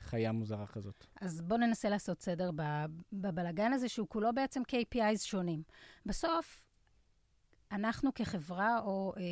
חיה 0.00 0.32
מוזרה 0.32 0.66
כזאת. 0.66 1.06
אז 1.20 1.40
בואו 1.40 1.60
ננסה 1.60 1.88
לעשות 1.88 2.22
סדר 2.22 2.50
בבלגן 3.12 3.72
הזה, 3.72 3.88
שהוא 3.88 4.08
כולו 4.08 4.28
בעצם 4.34 4.62
KPIs 4.68 5.18
שונים. 5.18 5.62
בסוף, 6.06 6.62
אנחנו 7.72 8.14
כחברה 8.14 8.80
או 8.80 9.12
אה, 9.16 9.22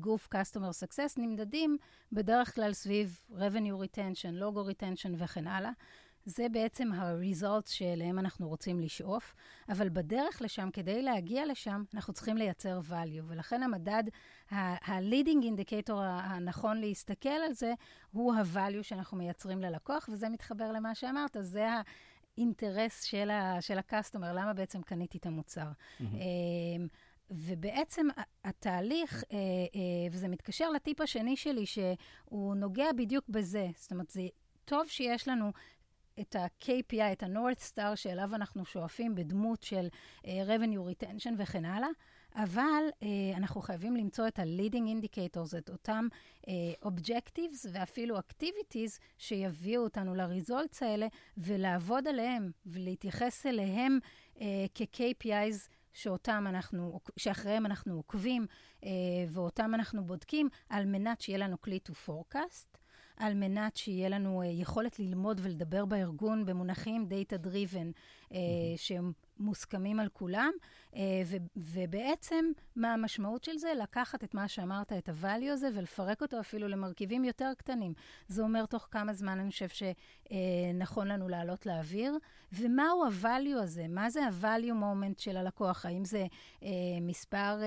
גוף 0.00 0.28
Customer 0.34 0.86
Success 0.86 1.14
נמדדים 1.16 1.76
בדרך 2.12 2.54
כלל 2.54 2.72
סביב 2.72 3.20
revenue 3.30 3.84
retention, 3.84 4.40
logo 4.40 4.70
retention 4.70 5.10
וכן 5.18 5.46
הלאה. 5.46 5.70
זה 6.24 6.46
בעצם 6.52 6.92
ה-results 6.92 7.70
שאליהם 7.70 8.18
אנחנו 8.18 8.48
רוצים 8.48 8.80
לשאוף, 8.80 9.34
אבל 9.68 9.88
בדרך 9.88 10.42
לשם, 10.42 10.68
כדי 10.72 11.02
להגיע 11.02 11.46
לשם, 11.46 11.84
אנחנו 11.94 12.12
צריכים 12.12 12.36
לייצר 12.36 12.80
value, 12.90 13.22
ולכן 13.26 13.62
המדד, 13.62 14.02
ה-leading 14.50 15.44
indicator 15.44 15.92
הנכון 15.96 16.80
להסתכל 16.80 17.28
על 17.28 17.52
זה, 17.52 17.74
הוא 18.12 18.34
ה-value 18.34 18.82
שאנחנו 18.82 19.16
מייצרים 19.16 19.60
ללקוח, 19.62 20.08
וזה 20.12 20.28
מתחבר 20.28 20.72
למה 20.72 20.94
שאמרת, 20.94 21.36
זה 21.40 21.68
האינטרס 22.36 23.02
של, 23.02 23.30
ה- 23.30 23.60
של 23.60 23.78
ה-customer, 23.78 24.32
למה 24.34 24.52
בעצם 24.52 24.82
קניתי 24.82 25.18
את 25.18 25.26
המוצר. 25.26 25.68
Mm-hmm. 26.00 26.04
ובעצם 27.30 28.06
התהליך, 28.44 29.24
אה, 29.32 29.36
אה, 29.38 30.08
וזה 30.12 30.28
מתקשר 30.28 30.70
לטיפ 30.70 31.00
השני 31.00 31.36
שלי, 31.36 31.66
שהוא 31.66 32.54
נוגע 32.54 32.92
בדיוק 32.96 33.24
בזה. 33.28 33.68
זאת 33.76 33.92
אומרת, 33.92 34.10
זה 34.10 34.22
טוב 34.64 34.86
שיש 34.86 35.28
לנו 35.28 35.52
את 36.20 36.36
ה-KPI, 36.36 37.12
את 37.12 37.22
ה-North 37.22 37.72
Star 37.72 37.96
שאליו 37.96 38.34
אנחנו 38.34 38.64
שואפים 38.64 39.14
בדמות 39.14 39.62
של 39.62 39.88
uh, 40.18 40.26
revenue 40.26 41.04
retention 41.04 41.32
וכן 41.38 41.64
הלאה, 41.64 41.88
אבל 42.34 42.84
uh, 42.90 43.04
אנחנו 43.36 43.60
חייבים 43.60 43.96
למצוא 43.96 44.28
את 44.28 44.38
ה-leading 44.38 45.04
indicators, 45.04 45.58
את 45.58 45.70
אותם 45.70 46.08
uh, 46.40 46.48
objectives 46.84 47.66
ואפילו 47.72 48.18
activities 48.18 48.98
שיביאו 49.18 49.82
אותנו 49.82 50.14
ל-results 50.14 50.78
האלה, 50.80 51.06
ולעבוד 51.38 52.08
עליהם 52.08 52.50
ולהתייחס 52.66 53.46
אליהם 53.46 53.98
uh, 54.36 54.40
כ-KPIs. 54.74 55.72
שאותם 55.92 56.44
אנחנו, 56.48 57.00
שאחריהם 57.16 57.66
אנחנו 57.66 57.94
עוקבים 57.96 58.46
אה, 58.84 58.90
ואותם 59.28 59.74
אנחנו 59.74 60.04
בודקים, 60.04 60.48
על 60.68 60.84
מנת 60.84 61.20
שיהיה 61.20 61.38
לנו 61.38 61.60
כלי 61.60 61.78
to 61.88 61.92
forecast, 62.08 62.81
על 63.16 63.34
מנת 63.34 63.76
שיהיה 63.76 64.08
לנו 64.08 64.42
אה, 64.42 64.46
יכולת 64.46 64.98
ללמוד 64.98 65.40
ולדבר 65.42 65.84
בארגון 65.84 66.46
במונחים 66.46 67.08
data-driven, 67.10 67.92
אה, 68.32 68.38
שהם 68.76 69.12
מוסכמים 69.38 70.00
על 70.00 70.08
כולם, 70.08 70.52
אה, 70.96 71.00
ו- 71.26 71.36
ובעצם 71.56 72.44
מה 72.76 72.94
המשמעות 72.94 73.44
של 73.44 73.56
זה? 73.56 73.72
לקחת 73.82 74.24
את 74.24 74.34
מה 74.34 74.48
שאמרת, 74.48 74.92
את 74.92 75.08
ה-value 75.08 75.52
הזה, 75.52 75.68
ולפרק 75.74 76.22
אותו 76.22 76.40
אפילו 76.40 76.68
למרכיבים 76.68 77.24
יותר 77.24 77.52
קטנים. 77.58 77.94
זה 78.28 78.42
אומר 78.42 78.66
תוך 78.66 78.88
כמה 78.90 79.12
זמן 79.12 79.38
אני 79.38 79.50
חושב 79.50 79.68
שנכון 79.68 81.08
לנו 81.08 81.28
לעלות 81.28 81.66
לאוויר, 81.66 82.18
ומהו 82.52 83.04
ה-value 83.04 83.62
הזה? 83.62 83.86
מה 83.88 84.10
זה 84.10 84.24
ה-value 84.24 84.82
moment 84.82 85.22
של 85.22 85.36
הלקוח? 85.36 85.86
האם 85.86 86.04
זה 86.04 86.26
אה, 86.62 86.68
מספר 87.00 87.60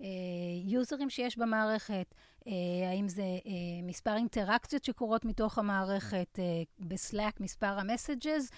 היוזרים 0.00 1.06
אה, 1.06 1.10
שיש 1.10 1.38
במערכת? 1.38 2.14
אה, 2.46 2.90
האם 2.90 3.08
זה 3.08 3.22
אה, 3.22 3.82
מספר 3.82 4.16
אינטראקציות 4.16 4.84
שקורות 4.84 5.24
מתוך 5.24 5.58
המערכת, 5.58 6.38
אה, 6.38 6.44
בסלאק 6.78 7.40
מספר 7.40 7.78
המסג'ז, 7.78 8.50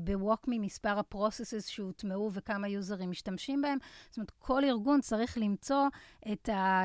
בווקמי 0.00 0.58
מספר 0.58 0.98
הפרוססס 0.98 1.66
שהוטמעו 1.66 2.30
וכמה 2.32 2.68
יוזרים 2.68 3.10
משתמשים 3.10 3.62
בהם. 3.62 3.78
זאת 4.08 4.16
אומרת, 4.16 4.30
כל 4.38 4.64
ארגון 4.64 5.00
צריך 5.00 5.38
למצוא 5.38 5.86
את 6.32 6.48
ה... 6.48 6.84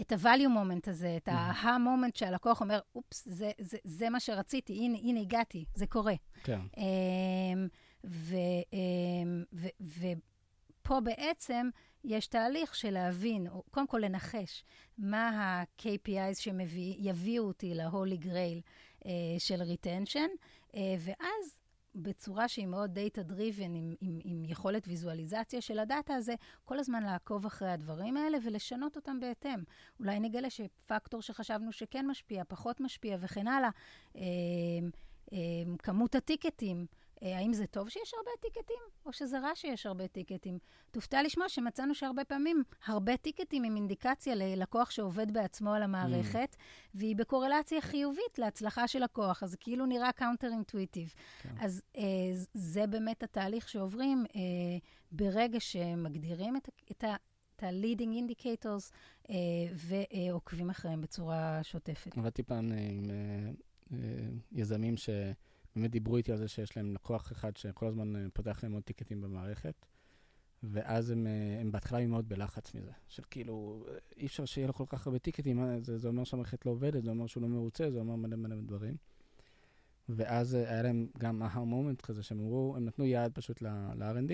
את 0.00 0.12
ה-value 0.12 0.48
moment 0.48 0.90
הזה, 0.90 1.16
את 1.16 1.28
ה-ha 1.28 1.64
moment 1.64 2.18
שהלקוח 2.18 2.60
אומר, 2.60 2.80
אופס, 2.94 3.28
זה, 3.28 3.50
זה, 3.60 3.78
זה 3.84 4.10
מה 4.10 4.20
שרציתי, 4.20 4.72
הנה, 4.72 4.98
הנה 4.98 5.20
הגעתי, 5.20 5.64
זה 5.74 5.86
קורה. 5.86 6.14
כן. 6.42 6.60
ופה 9.80 11.00
בעצם 11.00 11.68
יש 12.04 12.26
תהליך 12.26 12.74
של 12.74 12.90
להבין, 12.90 13.48
או 13.48 13.62
קודם 13.70 13.86
כל 13.86 13.98
לנחש, 13.98 14.64
מה 14.98 15.28
ה-KPIs 15.28 16.40
שיביאו 16.40 17.44
אותי 17.44 17.74
ל-Holy 17.74 18.24
Grail 18.24 18.60
של 19.38 19.62
retention, 19.62 20.30
uh, 20.70 20.76
ואז 20.98 21.58
בצורה 21.94 22.48
שהיא 22.48 22.66
מאוד 22.66 22.98
data-driven, 22.98 23.62
עם, 23.62 23.94
עם, 24.00 24.18
עם 24.24 24.44
יכולת 24.44 24.88
ויזואליזציה 24.88 25.60
של 25.60 25.78
הדאטה 25.78 26.14
הזה, 26.14 26.34
כל 26.64 26.78
הזמן 26.78 27.02
לעקוב 27.02 27.46
אחרי 27.46 27.70
הדברים 27.70 28.16
האלה 28.16 28.38
ולשנות 28.44 28.96
אותם 28.96 29.20
בהתאם. 29.20 29.62
אולי 30.00 30.20
נגלה 30.20 30.50
שפקטור 30.50 31.22
שחשבנו 31.22 31.72
שכן 31.72 32.06
משפיע, 32.06 32.42
פחות 32.48 32.80
משפיע 32.80 33.16
וכן 33.20 33.48
הלאה. 33.48 33.70
Uh, 34.12 34.18
כמות 35.78 36.14
ה-tickets. 36.14 36.86
אה, 37.22 37.38
האם 37.38 37.52
זה 37.52 37.66
טוב 37.66 37.88
שיש 37.88 38.14
הרבה 38.14 38.30
tickets, 38.40 38.76
או 39.06 39.12
שזה 39.12 39.38
רע 39.38 39.50
שיש 39.54 39.86
הרבה 39.86 40.08
tickets? 40.08 40.58
תופתע 40.90 41.22
לשמוע 41.22 41.48
שמצאנו 41.48 41.94
שהרבה 41.94 42.24
פעמים, 42.24 42.62
הרבה 42.86 43.16
tickets 43.16 43.64
הם 43.64 43.76
אינדיקציה 43.76 44.34
ללקוח 44.34 44.90
שעובד 44.90 45.32
בעצמו 45.32 45.74
על 45.74 45.82
המערכת, 45.82 46.54
mm. 46.54 46.58
והיא 46.94 47.16
בקורלציה 47.16 47.80
חיובית 47.80 48.38
להצלחה 48.38 48.88
של 48.88 49.04
לקוח, 49.04 49.42
אז 49.42 49.56
כאילו 49.60 49.86
נראה 49.86 50.12
counter 50.12 50.48
intuitive. 50.48 51.14
כן. 51.42 51.54
אז 51.60 51.82
אה, 51.96 52.02
זה 52.54 52.86
באמת 52.86 53.22
התהליך 53.22 53.68
שעוברים 53.68 54.24
אה, 54.36 54.40
ברגע 55.12 55.60
שמגדירים 55.60 56.56
את, 56.56 56.68
את 56.90 57.04
ה... 57.04 57.16
את 57.56 57.62
ה-leading 57.62 58.30
indicators 58.30 58.92
אה, 59.30 59.34
ועוקבים 59.74 60.70
אחריהם 60.70 61.00
בצורה 61.00 61.60
שוטפת. 61.62 62.18
עבדתי 62.18 62.42
פעם 62.42 62.72
אה, 62.72 62.78
עם 62.78 63.10
אה, 63.10 63.50
אה, 63.92 63.98
יזמים 64.52 64.96
ש... 64.96 65.08
באמת 65.76 65.90
דיברו 65.90 66.16
איתי 66.16 66.32
על 66.32 66.38
זה 66.38 66.48
שיש 66.48 66.76
להם 66.76 66.94
לקוח 66.94 67.32
אחד 67.32 67.56
שכל 67.56 67.86
הזמן 67.86 68.16
אה, 68.16 68.26
פותח 68.32 68.60
להם 68.62 68.72
עוד 68.72 68.82
טיקטים 68.82 69.20
במערכת, 69.20 69.86
ואז 70.62 71.10
הם, 71.10 71.26
אה, 71.26 71.60
הם 71.60 71.72
בהתחלה 71.72 71.98
היו 71.98 72.08
מאוד 72.08 72.28
בלחץ 72.28 72.74
מזה, 72.74 72.90
של 73.08 73.22
כאילו, 73.30 73.84
אה, 73.88 73.98
אי 74.16 74.26
אפשר 74.26 74.44
שיהיה 74.44 74.66
לו 74.66 74.74
כל 74.74 74.84
כך 74.88 75.06
הרבה 75.06 75.18
טיקטים, 75.18 75.60
זה, 75.82 75.98
זה 75.98 76.08
אומר 76.08 76.24
שהמערכת 76.24 76.66
לא 76.66 76.70
עובדת, 76.70 77.02
זה 77.04 77.10
אומר 77.10 77.26
שהוא 77.26 77.42
לא 77.42 77.48
מרוצה, 77.48 77.90
זה 77.90 77.98
אומר 77.98 78.16
מלא 78.16 78.36
מלא 78.36 78.56
דברים. 78.56 78.96
ואז 80.08 80.54
היה 80.54 80.82
להם 80.82 81.08
גם 81.18 81.42
אהה 81.42 81.64
מומנט 81.64 82.00
כזה, 82.00 82.22
שהם 82.22 82.40
אמרו, 82.40 82.74
הם 82.76 82.84
נתנו 82.84 83.04
יעד 83.04 83.32
פשוט 83.34 83.62
ל-R&D, 83.62 84.32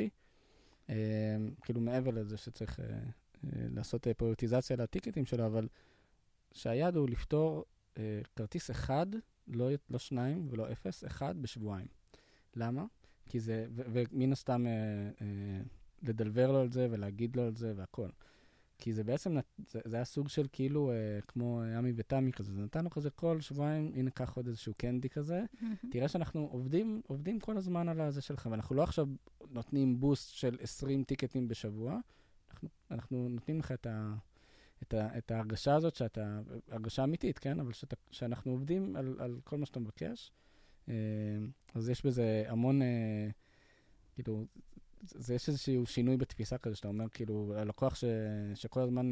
כאילו 1.63 1.81
מעבר 1.81 2.11
לזה 2.11 2.37
שצריך 2.37 2.81
לעשות 3.45 4.07
פריוטיזציה 4.17 4.77
לטיקטים 4.77 5.27
שלו, 5.27 5.47
אבל 5.47 5.69
שהיעד 6.53 6.97
הוא 6.97 7.09
לפתור 7.09 7.65
כרטיס 8.37 8.71
אחד 8.71 9.07
לא, 9.51 9.69
לא 9.91 9.99
שניים 9.99 10.47
ולא 10.51 10.73
אפס, 10.73 11.05
אחד 11.05 11.43
בשבועיים. 11.43 11.87
למה? 12.57 12.85
כי 13.27 13.41
זה, 13.41 13.67
ומן 13.71 14.33
הסתם 14.33 14.67
אה, 14.67 14.73
אה, 15.21 15.61
לדלבר 16.03 16.53
לו 16.53 16.61
על 16.61 16.73
זה 16.73 16.89
ולהגיד 16.91 17.37
לו 17.37 17.43
על 17.43 17.57
זה 17.57 17.73
והכל. 17.77 18.09
כי 18.79 18.93
זה 18.93 19.05
בעצם, 19.05 19.37
זה, 19.67 19.81
זה 19.85 19.97
היה 19.97 20.05
סוג 20.05 20.29
של 20.29 20.47
כאילו, 20.53 20.91
אה, 20.91 21.21
כמו 21.29 21.63
עמי 21.63 21.93
ותמי 21.97 22.33
כזה, 22.33 22.53
זה 22.53 22.63
נתן 22.63 22.85
לו 22.85 22.91
כזה 22.91 23.11
כל 23.11 23.41
שבועיים, 23.41 23.93
הנה 23.95 24.11
קח 24.11 24.37
עוד 24.37 24.47
איזשהו 24.47 24.75
קנדי 24.77 25.09
כזה. 25.09 25.45
תראה 25.93 26.09
שאנחנו 26.09 26.49
עובדים, 26.53 27.03
עובדים 27.07 27.41
כל 27.41 27.57
הזמן 27.57 27.89
על 27.89 28.01
הזה 28.01 28.21
שלך, 28.21 28.49
ואנחנו 28.51 28.77
לא 28.77 28.83
עכשיו 28.83 29.09
נותנים 29.51 30.01
בוסט 30.01 30.35
של 30.35 30.57
20 30.61 31.05
טיקטים 31.05 31.49
בשבוע, 31.49 31.99
אנחנו, 32.51 32.69
אנחנו 32.91 33.29
נותנים 33.29 33.59
לך 33.59 33.73
את 33.73 33.87
ה... 33.87 34.15
את, 34.83 34.95
ה, 34.95 35.19
את 35.19 35.31
ההרגשה 35.31 35.75
הזאת 35.75 35.95
שאתה, 35.95 36.41
הרגשה 36.69 37.05
אמיתית, 37.05 37.39
כן? 37.39 37.61
אבל 37.61 37.73
שאתה, 37.73 37.97
שאנחנו 38.11 38.53
עובדים 38.53 38.97
על, 38.97 39.17
על 39.19 39.41
כל 39.45 39.59
מה 39.59 39.67
שאתה 39.67 39.81
מבקש. 39.81 40.33
אה, 40.89 40.95
אז 41.75 41.89
יש 41.89 42.07
בזה 42.07 42.45
המון, 42.47 42.83
אה, 42.83 43.29
כאילו, 44.15 44.47
זה, 45.03 45.35
יש 45.35 45.49
איזשהו 45.49 45.87
שינוי 45.87 46.17
בתפיסה 46.17 46.59
כזה, 46.59 46.77
שאתה 46.77 46.89
אומר, 46.89 47.09
כאילו, 47.09 47.55
הלקוח 47.57 47.95
ש, 47.95 48.05
שכל 48.55 48.81
הזמן... 48.81 49.11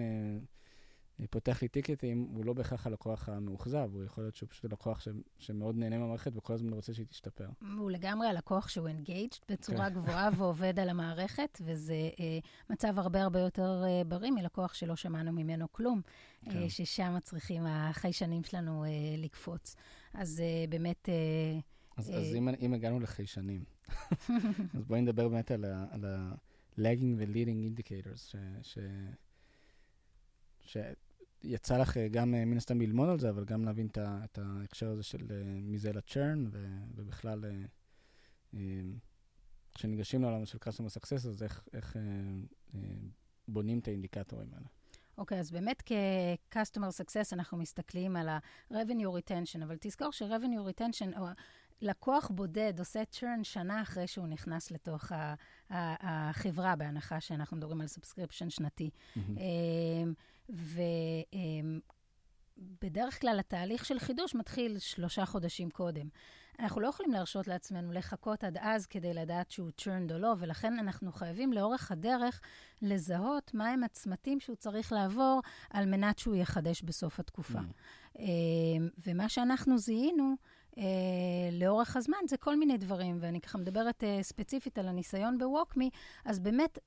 פותח 1.26 1.62
לי 1.62 1.68
טיקטים, 1.68 2.28
הוא 2.32 2.44
לא 2.44 2.52
בהכרח 2.52 2.86
הלקוח 2.86 3.28
המאוכזב, 3.28 3.90
הוא 3.92 4.04
יכול 4.04 4.24
להיות 4.24 4.36
שהוא 4.36 4.48
פשוט 4.48 4.72
לקוח 4.72 5.00
ש, 5.00 5.08
שמאוד 5.38 5.76
נהנה 5.76 5.98
מהמערכת 5.98 6.32
וכל 6.36 6.52
הזמן 6.52 6.72
רוצה 6.72 6.94
שהיא 6.94 7.06
תשתפר. 7.06 7.48
הוא 7.78 7.90
לגמרי 7.90 8.28
הלקוח 8.28 8.68
שהוא 8.68 8.88
engaged 8.88 9.44
בצורה 9.48 9.90
כן. 9.90 9.94
גבוהה 9.94 10.30
ועובד 10.36 10.78
על 10.78 10.88
המערכת, 10.88 11.58
וזה 11.64 11.94
אה, 11.94 12.38
מצב 12.70 12.98
הרבה 12.98 13.22
הרבה 13.22 13.40
יותר 13.40 13.82
אה, 13.86 14.04
בריא 14.04 14.30
מלקוח 14.30 14.74
שלא 14.74 14.96
שמענו 14.96 15.32
ממנו 15.32 15.72
כלום, 15.72 16.00
אה, 16.46 16.52
כן. 16.52 16.62
אה, 16.62 16.70
ששם 16.70 17.16
צריכים 17.22 17.62
החיישנים 17.66 18.44
שלנו 18.44 18.84
אה, 18.84 18.90
לקפוץ. 19.18 19.76
אז 20.14 20.40
אה, 20.40 20.64
באמת... 20.68 21.08
אה, 21.08 21.60
אז, 21.96 22.10
אה, 22.10 22.16
אז 22.16 22.34
אם, 22.34 22.48
אם 22.48 22.74
הגענו 22.74 23.00
לחיישנים, 23.00 23.64
אז 24.76 24.84
בואי 24.86 25.00
נדבר 25.00 25.28
באמת 25.28 25.50
על 25.50 26.04
ה-lagging 26.04 27.14
ו-leading 27.16 27.80
indicators, 27.80 28.16
ש... 28.16 28.36
ש... 28.62 28.78
ש... 30.60 30.76
יצא 31.42 31.78
לך 31.78 31.96
אה, 31.96 32.08
גם 32.08 32.34
אה, 32.34 32.44
מן 32.44 32.56
הסתם 32.56 32.80
ללמוד 32.80 33.08
על 33.08 33.18
זה, 33.18 33.30
אבל 33.30 33.44
גם 33.44 33.64
להבין 33.64 33.88
את 33.96 34.38
ההקשר 34.38 34.88
הזה 34.88 35.02
של 35.02 35.26
אה, 35.30 35.42
מזה 35.62 35.92
לצ'רן, 35.92 36.50
ובכלל, 36.94 37.44
כשניגשים 39.74 40.22
לעולם 40.22 40.46
של 40.46 40.58
customer 40.64 41.00
success, 41.00 41.28
אז 41.28 41.42
איך, 41.42 41.64
איך 41.72 41.96
בונים 43.48 43.78
את 43.78 43.88
האינדיקטורים 43.88 44.48
האלה. 44.52 44.66
אוקיי, 45.18 45.38
אז 45.38 45.50
באמת 45.50 45.82
כ-customer 45.86 47.02
success 47.02 47.32
אנחנו 47.32 47.58
מסתכלים 47.58 48.16
על 48.16 48.28
ה-revenue 48.28 49.18
retention, 49.18 49.62
אבל 49.62 49.76
תזכור 49.80 50.12
ש-revenue 50.12 50.80
retention, 50.80 51.18
או 51.18 51.26
לקוח 51.80 52.30
בודד 52.34 52.72
עושה 52.78 53.02
churn 53.12 53.44
שנה 53.44 53.82
אחרי 53.82 54.06
שהוא 54.06 54.26
נכנס 54.26 54.70
לתוך 54.70 55.12
החברה, 55.70 56.76
בהנחה 56.76 57.20
שאנחנו 57.20 57.56
מדברים 57.56 57.80
על 57.80 57.86
subscription 57.86 58.50
שנתי. 58.50 58.90
מהמם. 59.16 59.36
ובדרך 62.58 63.20
כלל 63.20 63.38
התהליך 63.40 63.84
של 63.84 63.98
חידוש 63.98 64.34
מתחיל 64.34 64.78
שלושה 64.78 65.26
חודשים 65.26 65.70
קודם. 65.70 66.08
אנחנו 66.60 66.80
לא 66.80 66.88
יכולים 66.88 67.12
להרשות 67.12 67.48
לעצמנו 67.48 67.92
לחכות 67.92 68.44
עד 68.44 68.58
אז 68.60 68.86
כדי 68.86 69.14
לדעת 69.14 69.50
שהוא 69.50 69.70
churned 69.80 70.12
או 70.12 70.18
לא, 70.18 70.34
ולכן 70.38 70.78
אנחנו 70.78 71.12
חייבים 71.12 71.52
לאורך 71.52 71.92
הדרך 71.92 72.40
לזהות 72.82 73.54
מהם 73.54 73.84
הצמתים 73.84 74.40
שהוא 74.40 74.56
צריך 74.56 74.92
לעבור 74.92 75.40
על 75.70 75.86
מנת 75.86 76.18
שהוא 76.18 76.36
יחדש 76.36 76.82
בסוף 76.82 77.20
התקופה. 77.20 77.60
מהמם. 77.60 77.72
אמ, 78.18 78.88
ומה 79.06 79.28
שאנחנו 79.28 79.78
זיהינו 79.78 80.34
אה, 80.78 80.82
לאורך 81.52 81.96
הזמן 81.96 82.18
זה 82.28 82.36
כל 82.36 82.56
מיני 82.56 82.76
דברים, 82.76 83.18
ואני 83.20 83.40
ככה 83.40 83.58
מדברת 83.58 84.04
אה, 84.04 84.18
ספציפית 84.22 84.78
על 84.78 84.88
הניסיון 84.88 85.38
בווקמי, 85.38 85.90
אז 86.24 86.38
באמת 86.38 86.78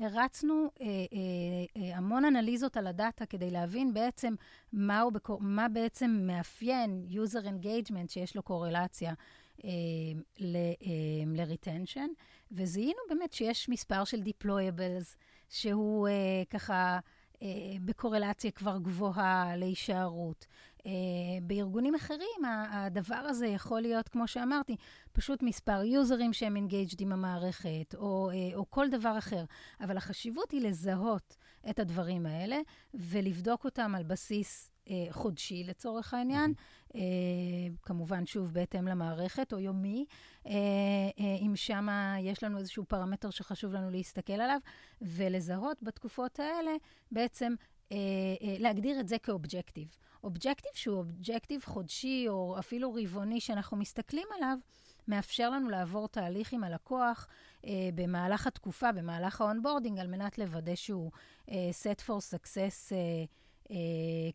הרצנו 0.00 0.70
אה, 0.80 0.86
אה, 0.86 0.92
אה, 1.82 1.96
המון 1.96 2.24
אנליזות 2.24 2.76
על 2.76 2.86
הדאטה 2.86 3.26
כדי 3.26 3.50
להבין 3.50 3.94
בעצם 3.94 4.34
מהו, 4.72 5.10
בקור... 5.10 5.40
מה 5.40 5.68
בעצם 5.68 6.10
מאפיין 6.26 7.06
user 7.10 7.44
engagement 7.44 8.08
שיש 8.08 8.36
לו 8.36 8.42
קורלציה 8.42 9.14
אה, 9.64 9.70
ל- 10.38 10.56
אה, 10.56 11.24
וזיהינו 12.52 13.00
באמת 13.08 13.32
שיש 13.32 13.68
מספר 13.68 14.04
של 14.04 14.22
deployables, 14.22 15.16
שהוא 15.48 16.08
אה, 16.08 16.12
ככה... 16.50 16.98
אה, 17.42 17.48
בקורלציה 17.84 18.50
כבר 18.50 18.78
גבוהה 18.78 19.56
להישארות. 19.56 20.46
אה, 20.86 20.90
בארגונים 21.42 21.94
אחרים, 21.94 22.44
הדבר 22.70 23.14
הזה 23.14 23.46
יכול 23.46 23.80
להיות, 23.80 24.08
כמו 24.08 24.28
שאמרתי, 24.28 24.76
פשוט 25.12 25.42
מספר 25.42 25.82
יוזרים 25.82 26.32
שהם 26.32 26.56
engaged 26.56 27.00
עם 27.00 27.12
המערכת, 27.12 27.94
או, 27.94 28.30
אה, 28.30 28.56
או 28.56 28.70
כל 28.70 28.88
דבר 28.90 29.18
אחר. 29.18 29.44
אבל 29.80 29.96
החשיבות 29.96 30.50
היא 30.50 30.60
לזהות 30.60 31.36
את 31.70 31.78
הדברים 31.78 32.26
האלה 32.26 32.58
ולבדוק 32.94 33.64
אותם 33.64 33.94
על 33.94 34.02
בסיס 34.02 34.70
אה, 34.90 35.06
חודשי 35.10 35.64
לצורך 35.64 36.14
העניין, 36.14 36.54
אה, 36.94 37.00
כמובן, 37.82 38.26
שוב, 38.26 38.52
בהתאם 38.52 38.88
למערכת, 38.88 39.52
או 39.52 39.58
יומי, 39.58 40.04
אה, 40.46 40.52
אה, 41.20 41.36
אם 41.40 41.52
שם 41.56 41.88
יש 42.20 42.44
לנו 42.44 42.58
איזשהו 42.58 42.84
פרמטר 42.84 43.30
שחשוב 43.30 43.72
לנו 43.72 43.90
להסתכל 43.90 44.32
עליו, 44.32 44.58
ולזהות 45.02 45.82
בתקופות 45.82 46.40
האלה 46.40 46.72
בעצם 47.12 47.54
להגדיר 48.58 49.00
את 49.00 49.08
זה 49.08 49.18
כאובג'קטיב. 49.18 49.88
אובג'קטיב 50.24 50.72
שהוא 50.74 50.96
אובג'קטיב 50.96 51.62
חודשי 51.64 52.26
או 52.28 52.58
אפילו 52.58 52.94
רבעוני 52.94 53.40
שאנחנו 53.40 53.76
מסתכלים 53.76 54.26
עליו, 54.36 54.58
מאפשר 55.08 55.50
לנו 55.50 55.70
לעבור 55.70 56.08
תהליך 56.08 56.52
עם 56.52 56.64
הלקוח 56.64 57.28
אה, 57.64 57.70
במהלך 57.94 58.46
התקופה, 58.46 58.92
במהלך 58.92 59.40
ה-onboarding, 59.40 59.98
על 59.98 60.06
מנת 60.06 60.38
לוודא 60.38 60.74
שהוא 60.74 61.10
אה, 61.50 61.70
set 61.82 62.00
for 62.06 62.34
success 62.34 62.92
אה, 62.92 63.24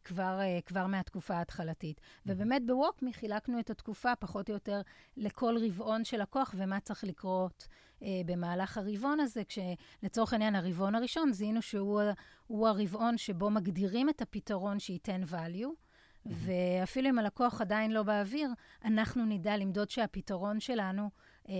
כבר, 0.04 0.40
אה, 0.42 0.60
כבר 0.66 0.88
מהתקופה 0.88 1.36
ההתחלתית. 1.36 2.02
ובאמת 2.26 2.66
בווקמי 2.66 3.14
חילקנו 3.14 3.60
את 3.60 3.70
התקופה 3.70 4.16
פחות 4.16 4.50
או 4.50 4.54
יותר 4.54 4.82
לכל 5.18 5.58
רבעון 5.66 6.04
של 6.04 6.22
לקוח 6.22 6.56
ומה 6.58 6.80
צריך 6.80 7.04
לקרות 7.04 7.68
אה, 8.04 8.22
במהלך 8.26 8.78
הרבעון 8.78 9.20
הזה, 9.20 9.42
כשלצורך 9.44 10.34
העניין 10.34 10.56
הרבעון 10.56 10.96
הראשון 10.96 11.34
זיהינו 11.34 11.62
שהוא 11.62 12.68
הרבעון 12.68 13.18
שבו 13.18 13.50
מגדירים 13.50 14.10
את 14.10 14.22
הפתרון 14.22 14.80
שייתן 14.80 15.22
value. 15.32 15.86
ואפילו 16.26 17.10
אם 17.10 17.20
הלקוח 17.20 17.62
עדיין 17.62 17.92
לא 17.92 18.04
באוויר, 18.04 18.50
אנחנו 18.86 19.26
נדע 19.26 19.58
למדוד 19.58 19.90
שהפתרון 19.90 20.60
שלנו 20.60 21.10
אה, 21.50 21.54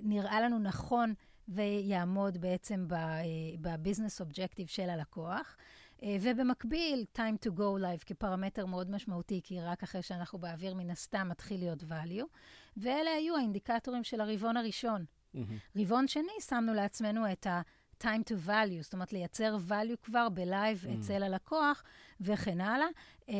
נראה 0.00 0.40
לנו 0.40 0.58
נכון 0.58 1.14
ויעמוד 1.48 2.38
בעצם 2.38 2.86
אה, 2.92 3.22
ב-business 3.60 4.20
objective 4.20 4.66
של 4.66 4.90
הלקוח. 4.90 5.56
אה, 6.02 6.16
ובמקביל, 6.20 7.04
time 7.16 7.46
to 7.46 7.58
go 7.58 7.80
live 7.82 8.04
כפרמטר 8.06 8.66
מאוד 8.66 8.90
משמעותי, 8.90 9.40
כי 9.44 9.60
רק 9.60 9.82
אחרי 9.82 10.02
שאנחנו 10.02 10.38
באוויר, 10.38 10.74
מן 10.74 10.90
הסתם 10.90 11.28
מתחיל 11.30 11.60
להיות 11.60 11.82
value. 11.82 12.24
ואלה 12.76 13.10
היו 13.10 13.36
האינדיקטורים 13.36 14.04
של 14.04 14.20
הרבעון 14.20 14.56
הראשון. 14.56 15.04
מהמם. 15.34 15.56
רבעון 15.76 16.08
שני, 16.08 16.32
שמנו 16.40 16.74
לעצמנו 16.74 17.32
את 17.32 17.46
ה-time 17.46 18.04
to 18.30 18.48
value, 18.48 18.82
זאת 18.82 18.92
אומרת, 18.92 19.12
לייצר 19.12 19.56
value 19.68 19.96
כבר 20.02 20.28
ב-live 20.28 20.84
Mm. 20.84 20.98
אצל 20.98 21.22
הלקוח 21.22 21.82
וכן 22.20 22.60
הלאה. 22.60 22.86
אמ, 23.28 23.34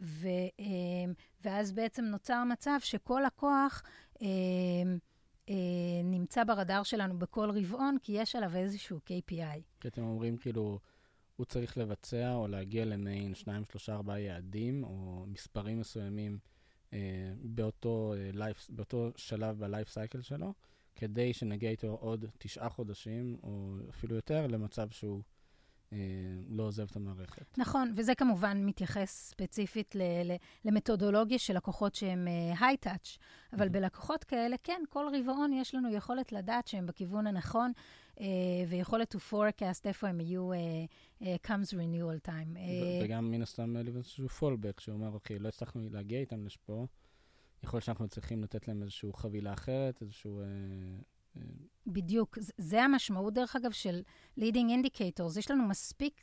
ו, 0.00 0.28
אמ, 0.58 1.12
ואז 1.44 1.72
בעצם 1.72 2.04
נוצר 2.04 2.44
מצב 2.44 2.78
שכל 2.82 3.22
לקוח 3.26 3.82
אה, 4.22 4.26
נמצא 6.04 6.44
ברדאר 6.44 6.82
שלנו 6.82 7.18
בכל 7.18 7.50
רבעון, 7.50 7.96
כי 8.02 8.12
יש 8.12 8.36
עליו 8.36 8.56
איזשהו 8.56 8.98
KPI. 8.98 9.60
כי 9.80 9.88
אתם 9.88 10.02
אומרים 10.02 10.36
כאילו, 10.36 10.78
הוא 11.36 11.46
צריך 11.46 11.78
לבצע 11.78 12.34
או 12.34 12.48
להגיע 12.48 12.84
למעין 12.84 13.34
שניים, 13.34 13.64
שלושה, 13.64 13.94
ארבעה 13.94 14.20
יעדים, 14.20 14.84
או 14.84 15.24
מספרים 15.28 15.80
מסוימים 15.80 16.38
אה, 16.92 17.32
באותו, 17.42 18.14
אה, 18.16 18.50
life, 18.50 18.66
באותו 18.68 19.10
שלב 19.16 19.58
בלייף 19.58 19.88
סייקל 19.88 20.20
שלו, 20.20 20.54
כדי 20.94 21.32
שנגיע 21.32 21.70
איתו 21.70 21.86
עוד 22.00 22.24
תשעה 22.38 22.68
חודשים, 22.68 23.36
או 23.42 23.76
אפילו 23.90 24.16
יותר, 24.16 24.46
למצב 24.46 24.90
שהוא 24.90 25.22
לא 26.48 26.62
עוזב 26.62 26.82
את 26.90 26.96
המערכת. 26.96 27.58
נכון, 27.58 27.92
וזה 27.94 28.14
כמובן 28.14 28.64
מתייחס 28.66 29.28
ספציפית 29.30 29.94
ל- 29.94 30.02
ל- 30.32 30.36
למתודולוגיה 30.64 31.38
של 31.38 31.56
לקוחות 31.56 31.94
שהם 31.94 32.28
היי-טאץ', 32.60 33.18
אבל 33.52 33.66
Mhm. 33.66 33.70
בלקוחות 33.70 34.24
כאלה, 34.24 34.56
כן, 34.62 34.82
כל 34.88 35.06
רבעון 35.20 35.52
יש 35.52 35.74
לנו 35.74 35.90
יכולת 35.94 36.32
לדעת 36.32 36.66
שהם 36.66 36.86
בכיוון 36.86 37.26
הנכון, 37.26 37.72
אה, 38.20 38.24
ויכולת 38.68 39.14
to 39.14 39.18
forecast 39.32 39.80
איפה 39.84 40.08
הם 40.08 40.20
יהיו 40.20 40.52
אה, 40.52 40.58
אה, 41.22 41.36
comes 41.46 41.68
renewal 41.72 42.28
time. 42.28 42.48
ו- 42.54 42.58
אה, 42.58 43.00
וגם 43.04 43.30
מן 43.30 43.42
הסתם 43.42 43.76
לבנות 43.76 43.96
איזשהו 43.96 44.28
פולבק, 44.28 44.80
שאומר, 44.80 45.08
אוקיי, 45.08 45.38
לא 45.38 45.48
הצלחנו 45.48 45.88
להגיע 45.90 46.20
איתם 46.20 46.46
לפה, 46.46 46.86
יכול 47.62 47.76
להיות 47.76 47.84
שאנחנו 47.84 48.08
צריכים 48.08 48.42
לתת 48.42 48.68
להם 48.68 48.82
איזושהי 48.82 49.08
חבילה 49.14 49.52
אחרת, 49.52 50.02
איזשהו... 50.02 50.40
אה, 50.40 50.44
אה, 50.44 50.98
בדיוק. 51.86 52.38
זה 52.58 52.82
המשמעות, 52.82 53.34
דרך 53.34 53.56
אגב, 53.56 53.70
של 53.70 54.02
leading 54.40 54.68
indicators. 54.68 55.38
יש 55.38 55.50
לנו 55.50 55.68
מספיק 55.68 56.20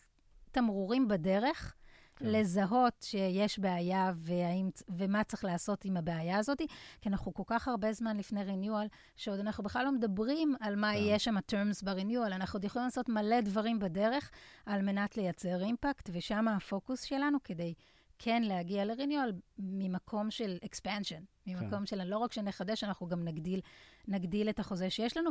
תמרורים 0.51 1.07
בדרך 1.07 1.75
כן. 2.15 2.25
לזהות 2.25 2.93
שיש 3.01 3.59
בעיה 3.59 4.11
והאם, 4.15 4.69
ומה 4.89 5.23
צריך 5.23 5.43
לעשות 5.45 5.85
עם 5.85 5.97
הבעיה 5.97 6.37
הזאת, 6.37 6.61
כי 7.01 7.09
אנחנו 7.09 7.33
כל 7.33 7.43
כך 7.45 7.67
הרבה 7.67 7.93
זמן 7.93 8.17
לפני 8.17 8.41
renewal, 8.43 8.87
שעוד 9.15 9.39
אנחנו 9.39 9.63
בכלל 9.63 9.85
לא 9.85 9.91
מדברים 9.91 10.55
על 10.59 10.75
מה 10.75 10.91
כן. 10.91 10.97
יהיה 10.97 11.19
שם 11.19 11.37
ה-terms 11.37 11.85
ב-renewal, 11.85 12.25
אנחנו 12.25 12.57
עוד 12.57 12.65
יכולים 12.65 12.85
לעשות 12.85 13.09
מלא 13.09 13.41
דברים 13.41 13.79
בדרך 13.79 14.31
על 14.65 14.81
מנת 14.81 15.17
לייצר 15.17 15.63
אימפקט, 15.63 16.09
ושם 16.13 16.47
הפוקוס 16.47 17.03
שלנו 17.03 17.37
כדי 17.43 17.73
כן 18.19 18.43
להגיע 18.43 18.85
ל-renewal 18.85 19.33
ממקום 19.59 20.31
של 20.31 20.57
expansion, 20.65 21.21
ממקום 21.47 21.85
של 21.85 22.03
לא 22.03 22.17
רק 22.17 22.33
שנחדש, 22.33 22.83
אנחנו 22.83 23.07
גם 23.07 23.23
נגדיל, 23.23 23.59
נגדיל 24.07 24.49
את 24.49 24.59
החוזה 24.59 24.89
שיש 24.89 25.17
לנו. 25.17 25.29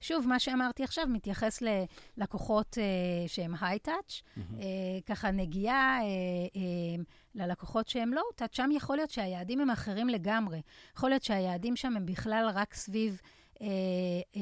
ושוב, 0.00 0.26
מה 0.28 0.38
שאמרתי 0.38 0.84
עכשיו 0.84 1.06
מתייחס 1.06 1.62
ללקוחות 2.16 2.78
אה, 2.78 3.28
שהם 3.28 3.54
היי-טאץ', 3.60 4.22
מהמם. 4.36 4.60
אה, 4.60 4.66
ככה 5.06 5.30
נגיעה 5.30 5.98
אה, 6.02 6.06
אה, 6.56 7.02
ללקוחות 7.34 7.88
שהם 7.88 8.12
לואו-טאץ', 8.12 8.56
שם 8.56 8.70
יכול 8.72 8.96
להיות 8.96 9.10
שהיעדים 9.10 9.60
הם 9.60 9.70
אחרים 9.70 10.08
לגמרי. 10.08 10.62
יכול 10.96 11.10
להיות 11.10 11.22
שהיעדים 11.22 11.76
שם 11.76 11.96
הם 11.96 12.06
בכלל 12.06 12.50
רק 12.54 12.74
סביב 12.74 13.20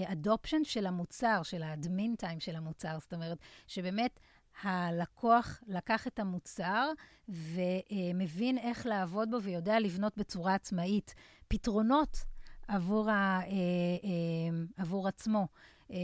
אדופשן 0.07 0.65
של 0.65 0.87
המוצר, 0.87 1.43
של 1.43 1.63
האדמין 1.63 2.15
טיים 2.15 2.41
של 2.41 2.57
המוצר. 2.57 2.99
זאת 3.01 3.13
אומרת, 3.13 3.39
שבאמת 3.67 4.21
הלקוח 4.63 5.61
לקח 5.67 6.07
את 6.07 6.19
המוצר 6.19 6.91
ומבין 7.29 8.59
איך 8.59 8.87
לעבוד 8.87 9.31
בו 9.31 9.43
ויודע 9.43 9.81
לבנות 9.81 10.17
בצורה 10.17 10.55
עצמאית 10.55 11.15
פתרונות 11.49 12.25
עבור, 12.69 13.11
ה, 13.11 13.41
אה, 13.41 13.47
אה, 13.47 14.65
עבור 14.77 15.09
עצמו. 15.09 15.47
אה, 15.91 15.97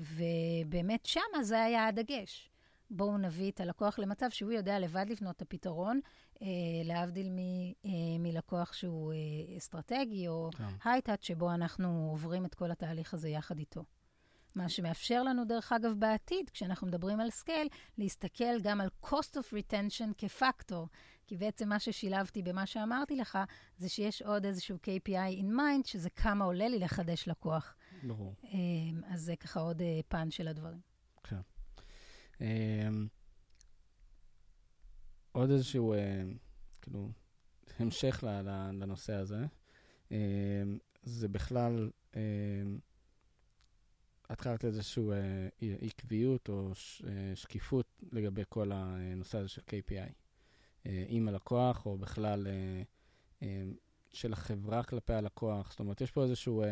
ובאמת 0.00 1.06
שמה 1.06 1.42
זה 1.42 1.62
היה 1.62 1.86
הדגש. 1.86 2.50
בואו 2.90 3.18
נביא 3.18 3.50
את 3.50 3.60
הלקוח 3.60 3.98
למצב 3.98 4.30
שהוא 4.30 4.52
יודע 4.52 4.78
לבד 4.78 5.06
לבנות 5.08 5.36
את 5.36 5.42
הפתרון, 5.42 6.00
אה, 6.42 6.46
להבדיל 6.84 7.30
מ, 7.30 7.38
אה, 7.84 7.90
מלקוח 8.18 8.72
שהוא 8.72 9.12
אה, 9.12 9.56
אסטרטגי 9.56 10.28
או 10.28 10.50
כן. 10.56 10.64
high 10.84 11.00
touch, 11.00 11.24
שבו 11.24 11.50
אנחנו 11.50 12.08
עוברים 12.10 12.44
את 12.44 12.54
כל 12.54 12.70
התהליך 12.70 13.14
הזה 13.14 13.28
יחד 13.28 13.58
איתו. 13.58 13.84
מה 14.54 14.68
שמאפשר 14.68 15.22
לנו, 15.22 15.44
דרך 15.44 15.72
אגב, 15.72 15.92
בעתיד, 15.98 16.50
כשאנחנו 16.50 16.86
מדברים 16.86 17.20
על 17.20 17.30
scale, 17.30 17.68
להסתכל 17.98 18.60
גם 18.62 18.80
על 18.80 18.88
cost 19.04 19.34
of 19.34 19.52
retention 19.52 20.14
כפקטור. 20.18 20.88
כי 21.30 21.36
בעצם 21.36 21.68
מה 21.68 21.78
ששילבתי 21.78 22.42
במה 22.42 22.66
שאמרתי 22.66 23.16
לך, 23.16 23.38
זה 23.78 23.88
שיש 23.88 24.22
עוד 24.22 24.46
איזשהו 24.46 24.76
KPI 24.76 25.40
in 25.40 25.56
mind, 25.56 25.88
שזה 25.88 26.10
כמה 26.10 26.44
עולה 26.44 26.68
לי 26.68 26.78
לחדש 26.78 27.28
לקוח. 27.28 27.74
ברור. 28.02 28.34
אה, 28.44 28.58
אז 29.06 29.20
זה 29.20 29.36
ככה 29.36 29.60
עוד 29.60 29.82
אה, 29.82 30.00
פן 30.08 30.30
של 30.30 30.48
הדברים. 30.48 30.80
אמ, 32.40 33.06
עוד 35.32 35.50
איזשהו, 35.50 35.92
אה, 35.92 36.22
כאילו, 36.82 37.10
המשך 37.78 38.24
לנושא 38.72 39.12
הזה. 39.12 39.44
אה, 40.12 40.62
זה 41.02 41.28
בכלל, 41.28 41.90
את 44.32 44.40
קראת 44.40 44.64
איזושהי 44.64 45.04
אה, 45.12 45.48
עקביות 45.80 46.48
או 46.48 46.70
שקיפות 47.34 47.86
לגבי 48.12 48.42
כל 48.48 48.72
הנושא 48.74 49.38
הזה 49.38 49.48
של 49.48 49.62
KPI. 49.62 50.12
אה, 50.86 51.04
עם 51.08 51.28
הלקוח, 51.28 51.86
או 51.86 51.98
בכלל 51.98 52.46
אה, 52.46 52.82
אה, 53.42 53.62
של 54.12 54.32
החברה 54.32 54.82
כלפי 54.82 55.12
הלקוח. 55.12 55.70
זאת 55.70 55.80
אומרת, 55.80 56.00
יש 56.00 56.10
פה 56.10 56.22
איזשהו... 56.22 56.62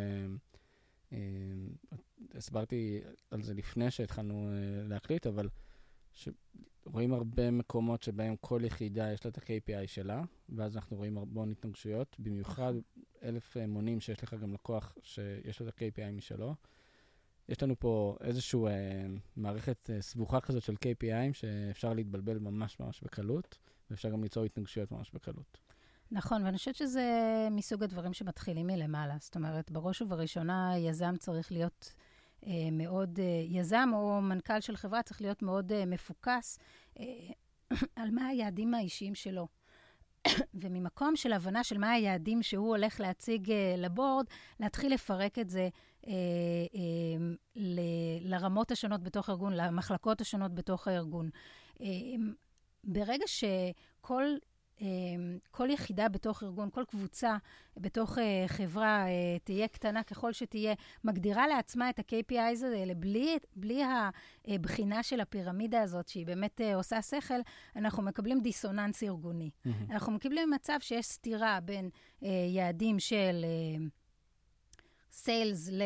הסברתי 2.35 3.01
על 3.31 3.43
זה 3.43 3.55
לפני 3.55 3.91
שהתחלנו 3.91 4.51
להקליט, 4.85 5.27
אבל 5.27 5.49
רואים 6.85 7.13
הרבה 7.13 7.51
מקומות 7.51 8.03
שבהם 8.03 8.37
כל 8.41 8.61
יחידה 8.65 9.13
יש 9.13 9.25
לה 9.25 9.31
את 9.31 9.39
ה-KPI 9.39 9.87
שלה, 9.87 10.23
ואז 10.49 10.77
אנחנו 10.77 10.97
רואים 10.97 11.19
המון 11.19 11.51
התנגשויות, 11.51 12.17
במיוחד 12.19 12.73
אלף 13.23 13.57
מונים 13.57 14.01
שיש 14.01 14.23
לך 14.23 14.35
גם 14.35 14.55
לקוח 14.55 14.97
שיש 15.03 15.61
לו 15.61 15.69
את 15.69 15.73
ה-KPI 15.83 16.13
משלו. 16.13 16.55
יש 17.49 17.63
לנו 17.63 17.79
פה 17.79 18.17
איזושהי 18.21 18.61
אה, 18.67 19.07
מערכת 19.37 19.91
אה, 19.91 20.03
סבוכה 20.03 20.41
כזאת 20.41 20.63
של 20.63 20.75
KPIים 20.75 21.33
שאפשר 21.33 21.95
להתבלבל 21.95 22.39
ממש 22.39 22.81
ממש 22.81 23.03
בקלות, 23.03 23.59
ואפשר 23.91 24.11
גם 24.11 24.23
ליצור 24.23 24.45
התנגשויות 24.45 24.93
ממש 24.93 25.11
בקלות. 25.15 25.59
נכון, 26.11 26.45
ואני 26.45 26.57
חושבת 26.57 26.75
שזה 26.75 27.09
מסוג 27.51 27.83
הדברים 27.83 28.13
שמתחילים 28.13 28.67
מלמעלה. 28.67 29.17
זאת 29.21 29.37
אומרת, 29.37 29.71
בראש 29.71 30.03
ובראשונה, 30.03 30.73
יזם 30.79 31.17
צריך 31.17 31.53
להיות 31.53 31.93
אה, 32.47 32.53
מאוד, 32.73 33.19
אה, 33.19 33.25
יזם 33.49 33.91
או 33.95 34.21
מנכ"ל 34.21 34.61
של 34.61 34.77
חברה 34.77 35.03
צריך 35.03 35.21
להיות 35.21 35.43
מאוד 35.43 35.73
אה, 35.73 35.87
מפוקס 35.87 36.59
אה, 37.01 37.05
על 37.97 38.11
מה 38.11 38.27
היעדים 38.27 38.75
האישיים 38.75 39.15
שלו. 39.15 39.49
וממקום 40.63 41.17
של 41.17 41.33
הבנה 41.33 41.65
של 41.65 41.79
מה 41.79 41.91
היעדים 41.91 42.43
שהוא 42.43 42.69
הולך 42.69 43.01
להציג 43.01 43.51
אה, 43.51 43.75
לבורד, 43.77 44.27
להתחיל 44.61 44.95
לפרק 44.95 45.39
את 45.39 45.49
זה 45.49 45.69
אה, 46.07 46.13
אה, 46.75 47.35
ל, 47.57 47.81
לרמות 48.21 48.71
השונות 48.71 49.03
בתוך 49.03 49.29
הארגון, 49.29 49.53
למחלקות 49.53 50.21
השונות 50.21 50.55
בתוך 50.55 50.89
הארגון. 50.89 51.31
אה, 51.81 51.87
ברגע 52.85 53.25
שכל 53.27 54.37
אמ, 54.81 55.39
כל 55.51 55.71
יחידה 55.71 56.09
בתוך 56.09 56.43
ארגון, 56.43 56.71
כל 56.71 56.85
קבוצה 56.89 57.37
בתוך 57.77 58.19
אה, 58.19 58.45
חברה, 58.47 59.07
אה, 59.07 59.39
תהיה 59.45 59.69
קטנה 59.69 60.03
ככל 60.03 60.33
שתהיה, 60.33 60.75
מגדירה 61.05 61.47
לעצמה 61.47 61.91
את 61.91 61.99
ה-KPIs 61.99 62.65
האלה 62.65 62.95
בלי, 62.95 63.39
בלי 63.57 63.83
הבחינה 64.49 65.03
של 65.03 65.21
הפירמידה 65.21 65.83
הזאת, 65.83 66.09
שהיא 66.09 66.27
באמת 66.27 66.61
אה, 66.61 66.75
עושה 66.75 67.03
שכל, 67.03 67.41
אנחנו 67.77 68.03
מקבלים 68.03 68.41
דיסוננס 68.41 69.03
ארגוני. 69.03 69.51
Mm-hmm. 69.51 69.71
אנחנו 69.91 70.13
מקבלים 70.13 70.51
מצב 70.51 70.79
שיש 70.81 71.07
סתירה 71.07 71.61
בין 71.61 71.91
יעדים 72.49 72.99
של 72.99 73.45
sales 75.13 75.69
ל... 75.73 75.83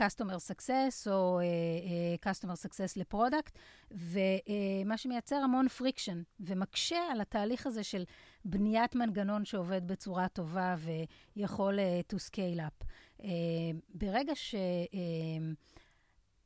customer 0.00 0.36
success 0.50 1.10
או 1.10 1.40
uh, 1.40 2.28
customer 2.28 2.66
success 2.66 2.92
ל 2.96 3.03
product, 3.03 3.58
ומה 3.90 4.96
שמייצר 4.96 5.36
המון 5.36 5.68
friction 5.68 6.22
ומקשה 6.40 6.98
על 7.10 7.20
התהליך 7.20 7.66
הזה 7.66 7.84
של 7.84 8.04
בניית 8.44 8.94
מנגנון 8.94 9.44
שעובד 9.44 9.86
בצורה 9.86 10.28
טובה 10.28 10.74
ויכול 11.36 11.78
uh, 11.78 12.14
to 12.14 12.18
scale 12.18 12.60
up. 12.60 12.84
Uh, 13.20 13.24
ברגע 13.94 14.34
ש... 14.34 14.54
Uh, 14.54 15.76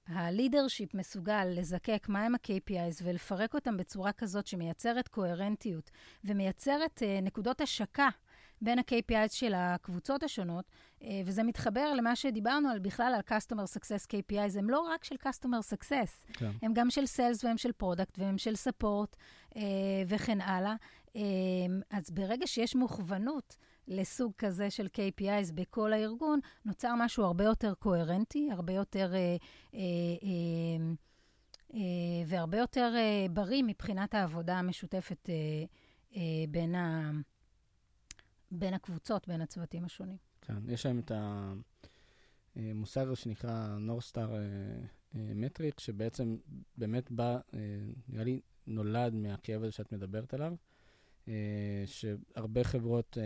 הלידרשיפ 0.06 0.94
מסוגל 0.94 1.44
לזקק 1.44 2.06
מהם 2.08 2.34
ה-KPIs 2.34 3.02
ולפרק 3.02 3.54
אותם 3.54 3.76
בצורה 3.76 4.12
כזאת 4.12 4.46
שמייצרת 4.46 5.08
קוהרנטיות 5.08 5.90
ומייצרת 6.24 6.98
uh, 6.98 7.24
נקודות 7.24 7.60
השקה 7.60 8.08
בין 8.60 8.78
ה-KPIs 8.78 9.32
של 9.32 9.52
הקבוצות 9.56 10.22
השונות, 10.22 10.64
אה, 11.02 11.22
וזה 11.24 11.42
מתחבר 11.42 11.94
למה 11.94 12.16
שדיברנו 12.16 12.68
על 12.68 12.78
בכלל 12.78 13.14
על 13.14 13.38
Customer 13.38 13.76
Success 13.76 14.06
KPIs, 14.06 14.58
הם 14.58 14.70
לא 14.70 14.80
רק 14.80 15.04
של 15.04 15.14
Customer 15.26 15.74
Success, 15.74 16.32
כן. 16.32 16.50
הם 16.62 16.74
גם 16.74 16.90
של 16.90 17.02
Sales 17.02 17.44
והם 17.44 17.58
של 17.58 17.70
Product 17.82 18.14
והם 18.18 18.38
של 18.38 18.52
Support 18.52 19.16
אה, 19.56 19.62
וכן 20.08 20.40
הלאה. 20.40 20.74
אה, 21.16 21.20
אז 21.90 22.10
ברגע 22.10 22.46
שיש 22.46 22.76
מוכוונות 22.76 23.56
לסוג 23.88 24.32
כזה 24.38 24.70
של 24.70 24.88
KPIs 24.94 25.52
בכל 25.54 25.92
הארגון, 25.92 26.40
נוצר 26.64 26.94
משהו 26.96 27.24
הרבה 27.24 27.44
יותר 27.44 27.74
קוהרנטי, 27.74 28.48
הרבה 28.52 28.72
יותר... 28.72 29.12
והרבה 32.26 32.58
יותר 32.58 32.94
בריא 33.30 33.62
מבחינת 33.66 34.14
העבודה 34.14 34.58
המשותפת 34.58 35.28
בין, 36.48 36.74
ה, 36.74 37.10
בין 38.50 38.74
הקבוצות, 38.74 39.28
בין 39.28 39.40
הצוותים 39.40 39.84
השונים. 39.84 40.16
כן, 40.40 40.54
יש 40.68 40.86
להם 40.86 40.98
את 40.98 41.12
המושג 42.56 43.06
הזה 43.06 43.16
שנקרא 43.16 43.76
נורסטאר 43.78 44.34
מטריק, 45.14 45.74
אה, 45.74 45.84
שבעצם 45.84 46.36
באמת 46.76 47.10
בא, 47.10 47.38
אה, 47.54 47.58
נראה 48.08 48.24
לי, 48.24 48.40
נולד 48.66 49.14
מהכאב 49.14 49.62
הזה 49.62 49.72
שאת 49.72 49.92
מדברת 49.92 50.34
עליו, 50.34 50.54
אה, 51.28 51.84
שהרבה 51.86 52.64
חברות 52.64 53.18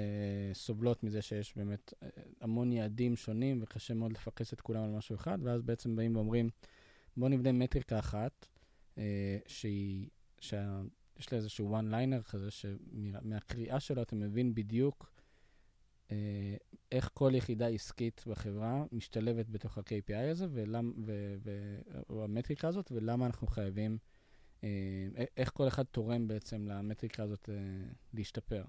סובלות 0.53 1.03
מזה 1.03 1.23
שיש 1.23 1.57
באמת 1.57 1.95
המון 2.41 2.73
יעדים 2.73 3.17
שונים 3.17 3.63
וקשה 3.63 3.95
מאוד 3.95 4.13
לפקס 4.13 4.53
את 4.53 4.61
כולם 4.61 4.85
על 4.85 4.91
משהו 4.91 5.15
אחד, 5.15 5.39
ואז 5.43 5.63
בעצם 5.63 5.97
באים 5.97 6.17
ואומרים, 6.17 6.51
בואו 7.17 7.31
נבנה 7.31 7.53
מטריקה 7.53 7.99
אחת, 7.99 8.47
שהיא, 9.47 10.09
שיש 10.41 11.33
לה 11.33 11.39
איזשהו 11.39 11.79
one 11.79 11.93
liner 11.93 12.31
כזה, 12.31 12.51
שמהקריאה 12.51 13.81
שלו 13.81 14.03
אתה 14.03 14.17
מבין 14.17 14.55
בדיוק 14.55 15.11
אה, 15.11 15.14
איך 16.93 17.11
כל 17.15 17.33
יחידה 17.35 17.69
עסקית 17.69 18.25
בחברה 18.27 18.85
משתלבת 18.93 19.51
בתוך 19.51 19.79
ה-KPI 19.79 20.31
הזה, 20.31 20.47
ולמ, 20.51 20.93
ו, 21.07 21.35
ו, 21.45 21.79
או 22.09 22.25
המטריקה 22.25 22.69
הזאת, 22.69 22.93
ולמה 22.93 23.27
אנחנו 23.27 23.47
חייבים, 23.47 23.99
אה, 24.65 25.25
איך 25.37 25.51
כל 25.55 25.69
אחד 25.69 25.83
תורם 25.83 26.29
בעצם 26.29 26.67
למטריקה 26.69 27.23
הזאת 27.23 27.49
אה, 27.49 27.55
להשתפר. 28.15 28.65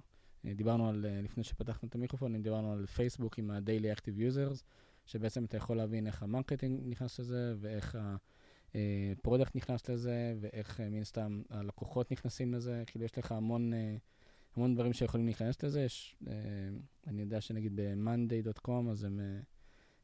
דיברנו 0.45 0.89
על, 0.89 1.05
לפני 1.23 1.43
שפתחנו 1.43 1.87
את 1.89 1.95
המיקרופון, 1.95 2.43
דיברנו 2.43 2.73
על 2.73 2.85
פייסבוק 2.85 3.39
עם 3.39 3.51
ה-Daily 3.51 3.97
Active 3.97 4.33
Users, 4.33 4.63
שבעצם 5.05 5.45
אתה 5.45 5.57
יכול 5.57 5.77
להבין 5.77 6.07
איך 6.07 6.23
ה 6.23 6.29
marketing 6.29 6.81
נכנס 6.85 7.19
לזה, 7.19 7.53
ואיך 7.57 7.97
ה 8.75 8.85
product 8.85 9.55
נכנס 9.55 9.89
לזה, 9.89 10.35
ואיך 10.39 10.79
מן 10.79 11.03
סתם 11.03 11.41
הלקוחות 11.49 12.11
נכנסים 12.11 12.53
לזה. 12.53 12.83
כאילו, 12.87 13.05
יש 13.05 13.17
לך 13.17 13.31
המון... 13.31 13.73
המון 14.57 14.75
דברים 14.75 14.93
שיכולים 14.93 15.25
להיכנס 15.25 15.63
לזה. 15.63 15.81
יש, 15.81 16.15
אה, 16.27 16.33
אני 17.07 17.21
יודע 17.21 17.41
שנגיד 17.41 17.71
ב-monday.com, 17.75 18.89
אז 18.91 19.03
הם, 19.03 19.19
אה, 19.19 19.39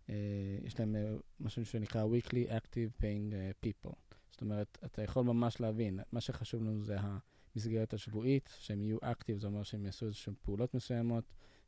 אה, 0.10 0.58
יש 0.64 0.80
להם 0.80 0.96
אה, 0.96 1.16
משהו 1.40 1.66
שנקרא 1.66 2.06
weekly 2.06 2.50
active 2.50 3.02
paying 3.02 3.32
uh, 3.32 3.66
people. 3.66 3.96
זאת 4.32 4.42
אומרת, 4.42 4.78
אתה 4.86 5.02
יכול 5.02 5.24
ממש 5.24 5.60
להבין, 5.60 6.00
מה 6.12 6.22
שחשוב 6.22 6.64
לנו 6.64 6.84
זה 6.84 6.98
המסגרת 7.00 7.94
השבועית, 7.94 8.50
שהם 8.60 8.82
יהיו 8.82 8.98
active, 8.98 9.40
זה 9.40 9.48
אומר 9.48 9.64
שהם 9.64 9.86
יעשו 9.86 10.06
איזשהן 10.06 10.34
פעולות 10.42 10.74
מסוימות. 10.74 11.24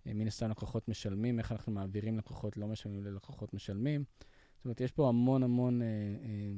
אה, 0.08 0.14
מן 0.14 0.28
הסתם 0.28 0.50
לקוחות 0.50 0.88
משלמים, 0.88 1.40
איך 1.40 1.52
אנחנו 1.52 1.72
מעבירים 1.72 2.18
לקוחות 2.18 2.58
לא 2.58 2.68
משלמים 2.68 3.04
ללקוחות 3.04 3.54
משלמים. 3.54 4.04
זאת 4.56 4.66
אומרת, 4.66 4.82
יש 4.82 4.92
פה 4.92 5.10
המון 5.10 5.44
המון, 5.44 5.82
אה, 5.82 5.88
אה, 5.88 6.52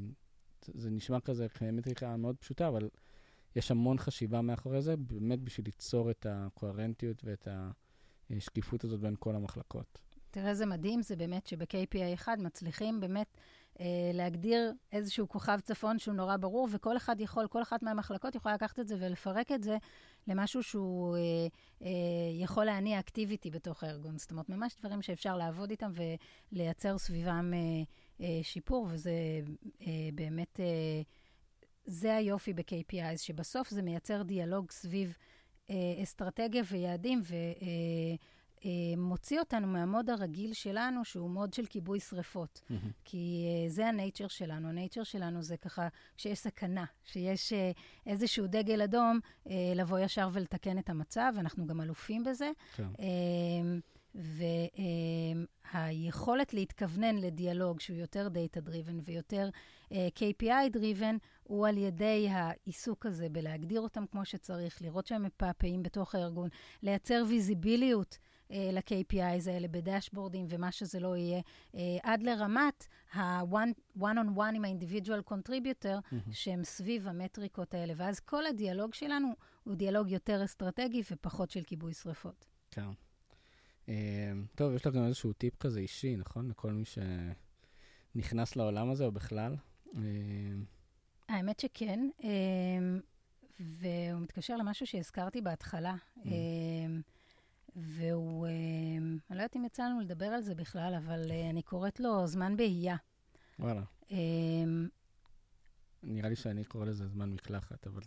זה 0.73 0.89
נשמע 0.89 1.19
כזה 1.19 1.47
מטריקה 1.73 2.17
מאוד 2.17 2.35
פשוטה, 2.35 2.67
אבל 2.67 2.89
יש 3.55 3.71
המון 3.71 3.97
חשיבה 3.97 4.41
מאחורי 4.41 4.81
זה, 4.81 4.97
באמת 4.97 5.39
בשביל 5.39 5.65
ליצור 5.65 6.11
את 6.11 6.25
הקוהרנטיות 6.29 7.23
ואת 7.23 7.47
השקיפות 8.29 8.83
הזאת 8.83 8.99
בין 8.99 9.15
כל 9.19 9.35
המחלקות. 9.35 9.99
תראה 10.31 10.49
איזה 10.49 10.65
מדהים 10.65 11.01
זה 11.01 11.15
באמת 11.15 11.47
שב-KPI 11.47 12.13
1 12.13 12.37
מצליחים 12.39 12.99
באמת 12.99 13.37
אה, 13.79 13.85
להגדיר 14.13 14.73
איזשהו 14.91 15.29
כוכב 15.29 15.59
צפון 15.63 15.99
שהוא 15.99 16.15
נורא 16.15 16.37
ברור, 16.37 16.67
וכל 16.71 16.97
אחד 16.97 17.21
יכול, 17.21 17.47
כל 17.47 17.61
אחת 17.61 17.83
מהמחלקות 17.83 18.35
יכולה 18.35 18.55
לקחת 18.55 18.79
את 18.79 18.87
זה 18.87 18.95
ולפרק 18.99 19.51
את 19.51 19.63
זה 19.63 19.77
למשהו 20.27 20.63
שהוא 20.63 21.17
אה, 21.17 21.21
אה, 21.81 21.89
יכול 22.41 22.65
להניע 22.65 22.99
אקטיביטי 22.99 23.51
בתוך 23.51 23.83
הארגון. 23.83 24.17
זאת 24.17 24.31
אומרת, 24.31 24.49
ממש 24.49 24.75
דברים 24.79 25.01
שאפשר 25.01 25.37
לעבוד 25.37 25.69
איתם 25.69 25.91
ולייצר 26.51 26.97
סביבם 26.97 27.51
אה, 27.53 27.59
אה, 28.25 28.39
שיפור, 28.43 28.87
וזה 28.89 29.11
אה, 29.81 30.09
באמת... 30.13 30.59
אה, 30.59 31.01
זה 31.85 32.15
היופי 32.15 32.53
ב-KPIs, 32.53 33.17
שבסוף 33.17 33.69
זה 33.69 33.81
מייצר 33.81 34.21
דיאלוג 34.23 34.71
סביב 34.71 35.17
אה, 35.69 35.75
אסטרטגיה 36.03 36.63
ויעדים, 36.71 37.21
ומוציא 38.95 39.37
אה, 39.37 39.39
אה, 39.39 39.43
אותנו 39.43 39.67
מהמוד 39.67 40.09
הרגיל 40.09 40.53
שלנו, 40.53 41.05
שהוא 41.05 41.29
מוד 41.29 41.53
של 41.53 41.65
כיבוי 41.65 41.99
שריפות. 41.99 42.61
Mm-hmm. 42.61 42.73
כי 43.03 43.45
אה, 43.47 43.69
זה 43.69 43.87
הנייצ'ר 43.87 44.27
שלנו. 44.27 44.69
הנייצ'ר 44.69 45.03
שלנו 45.03 45.41
זה 45.41 45.57
ככה, 45.57 45.87
כשיש 46.17 46.39
סכנה, 46.39 46.85
שיש 47.03 47.53
אה, 47.53 47.71
איזשהו 48.05 48.47
דגל 48.47 48.81
אדום, 48.81 49.19
אה, 49.49 49.73
לבוא 49.75 49.99
ישר 49.99 50.29
ולתקן 50.31 50.77
את 50.77 50.89
המצב, 50.89 51.33
אנחנו 51.39 51.67
גם 51.67 51.81
אלופים 51.81 52.23
בזה. 52.23 52.51
כן. 52.75 52.87
אה, 52.99 53.79
והיכולת 55.73 56.53
להתכוונן 56.53 57.15
לדיאלוג 57.15 57.79
שהוא 57.79 57.97
יותר 57.97 58.27
data-driven 58.27 59.01
ויותר 59.03 59.49
uh, 59.89 59.95
KPI-driven, 60.15 61.15
הוא 61.47 61.67
על 61.67 61.77
ידי 61.77 62.27
העיסוק 62.29 63.05
הזה 63.05 63.29
בלהגדיר 63.29 63.81
אותם 63.81 64.05
כמו 64.11 64.25
שצריך, 64.25 64.81
לראות 64.81 65.07
שהם 65.07 65.23
מפעפעים 65.23 65.83
בתוך 65.83 66.15
הארגון, 66.15 66.49
לייצר 66.83 67.23
ויזיביליות. 67.29 68.17
אה, 68.51 68.69
ל-KPIs 68.73 69.49
האלה 69.49 69.67
בדשבורדים 69.67 70.45
ומה 70.49 70.71
שזה 70.71 70.99
לא 70.99 71.17
יהיה, 71.17 71.41
אה, 71.75 71.81
עד 72.03 72.23
לרמת 72.23 72.87
ה-one 73.13 73.73
on 73.99 74.37
one 74.37 74.55
עם 74.55 74.65
ה-individual 74.65 75.31
contributor, 75.31 76.11
mm-hmm. 76.11 76.31
שהם 76.31 76.63
סביב 76.63 77.07
המטריקות 77.07 77.73
האלה. 77.73 77.93
ואז 77.97 78.19
כל 78.19 78.45
הדיאלוג 78.45 78.93
שלנו 78.93 79.27
הוא 79.63 79.75
דיאלוג 79.75 80.09
יותר 80.09 80.45
אסטרטגי 80.45 81.01
ופחות 81.11 81.49
של 81.49 81.63
כיבוי 81.63 81.93
שרפות. 81.93 82.45
כן. 82.71 82.89
Uh, 83.85 83.89
טוב, 84.55 84.73
יש 84.73 84.85
לך 84.87 84.93
גם 84.93 85.05
איזשהו 85.05 85.33
טיפ 85.33 85.55
כזה 85.57 85.79
אישי, 85.79 86.15
נכון? 86.15 86.49
לכל 86.49 86.71
מי 86.71 86.83
שנכנס 88.15 88.55
לעולם 88.55 88.89
הזה 88.89 89.05
או 89.05 89.11
בכלל? 89.11 89.55
האמת 91.29 91.59
שכן, 91.59 92.09
uh, 92.19 92.23
והוא 93.59 94.21
מתקשר 94.21 94.55
למשהו 94.55 94.87
שהזכרתי 94.87 95.41
בהתחלה. 95.41 95.95
Mm. 95.95 96.21
Uh, 96.21 96.29
והוא, 97.75 98.47
אני 98.47 99.19
לא 99.29 99.35
יודעת 99.35 99.55
אם 99.55 99.65
יצא 99.65 99.83
לנו 99.83 100.01
לדבר 100.01 100.25
על 100.25 100.41
זה 100.41 100.55
בכלל, 100.55 100.93
אבל 101.05 101.31
אני 101.49 101.61
קוראת 101.61 101.99
לו 101.99 102.27
זמן 102.27 102.57
בהייה. 102.57 102.95
וואלה. 103.59 103.81
נראה 106.03 106.29
לי 106.29 106.35
שאני 106.35 106.63
קורא 106.63 106.85
לזה 106.85 107.07
זמן 107.07 107.29
מקלחת, 107.29 107.87
אבל 107.87 108.01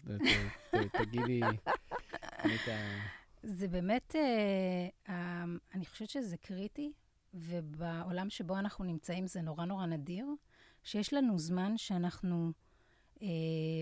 תגידי 0.93 1.41
זה 3.43 3.69
באמת, 3.69 4.15
אני 5.75 5.87
חושבת 5.87 6.09
שזה 6.11 6.37
קריטי, 6.37 6.93
ובעולם 7.35 8.31
שבו 8.31 8.59
אנחנו 8.59 8.85
נמצאים 8.85 9.27
זה 9.27 9.43
נורא 9.43 9.65
נורא 9.65 9.87
נדיר, 9.87 10.27
שיש 10.85 11.15
לנו 11.15 11.39
זמן 11.39 11.79
שאנחנו 11.79 12.53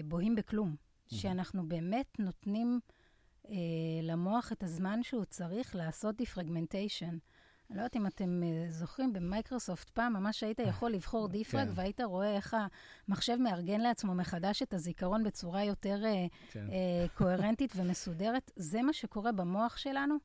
בוהים 0.05 0.35
בכלום, 0.35 0.77
שאנחנו 1.07 1.69
באמת 1.69 2.17
נותנים... 2.19 2.81
אה, 3.49 3.55
למוח 4.03 4.53
את 4.53 4.63
הזמן 4.63 5.03
שהוא 5.03 5.25
צריך 5.25 5.77
לעשות 5.77 6.17
defragmentation. 6.17 7.19
אני 7.71 7.77
לא 7.77 7.83
יודעת 7.83 7.97
אם 7.97 8.07
אתם 8.07 8.43
uh, 8.43 8.73
זוכרים, 8.73 9.13
ב-Microsoft 9.13 9.91
פעם 9.91 10.13
ממש 10.13 10.43
היית 10.43 10.59
יכול 10.59 10.91
לבחור 10.91 11.29
defrag, 11.29 11.67
כן. 11.67 11.73
והיית 11.75 12.01
רואה 12.01 12.37
איך 12.37 12.57
המחשב 13.09 13.37
מארגן 13.37 13.81
לעצמו 13.81 14.15
מחדש 14.15 14.63
את 14.63 14.75
הזיכרון 14.75 15.25
בצורה 15.25 15.65
יותר 15.65 16.03
uh, 16.03 16.53
כן. 16.53 16.67
uh, 16.69 17.19
קוהרנטית 17.19 17.73
ומסודרת. 17.77 18.51
זה 18.57 18.83
מה 18.83 18.93
שקורה 18.93 19.33
במוח 19.33 19.77
שלנו 19.77 20.17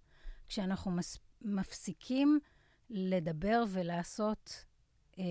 כשאנחנו 0.48 0.92
מס, 0.92 1.18
מפסיקים 1.42 2.40
לדבר 2.90 3.64
ולעשות 3.68 4.66
uh, 5.12 5.16
uh, 5.16 5.22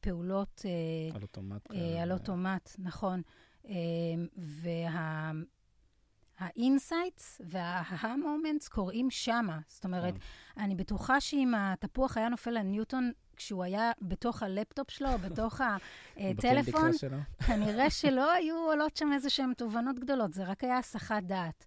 פעולות... 0.00 0.64
Uh, 0.64 1.16
על 1.16 1.22
אוטומט. 1.22 1.70
Uh, 1.70 1.74
על 2.02 2.12
אוטומט, 2.12 2.70
נכון. 2.78 3.22
Uh, 3.64 3.68
וה... 4.36 5.32
ה 6.38 6.49
insights 6.49 7.40
וה-aha 7.44 8.01
moments 8.01 8.68
קורים 8.68 9.10
שמה. 9.10 9.58
זאת 9.68 9.84
אומרת, 9.84 10.14
כן. 10.14 10.62
אני 10.62 10.74
בטוחה 10.74 11.20
שאם 11.20 11.54
התפוח 11.56 12.16
היה 12.16 12.28
נופל 12.28 12.56
על 12.56 12.62
ניוטון 12.62 13.12
כשהוא 13.36 13.64
היה 13.64 13.92
בתוך 14.02 14.42
הלפטופ 14.42 14.90
שלו, 14.90 15.18
בתוך 15.18 15.60
הטלפון, 16.16 16.90
כנראה 17.46 17.90
שלא 17.90 18.32
היו 18.32 18.56
עולות 18.56 18.96
שם 18.96 19.12
איזה 19.12 19.30
שהן 19.30 19.52
תובנות 19.56 19.98
גדולות, 19.98 20.32
זה 20.32 20.44
רק 20.44 20.64
היה 20.64 20.78
הסחת 20.78 21.22
דעת. 21.22 21.64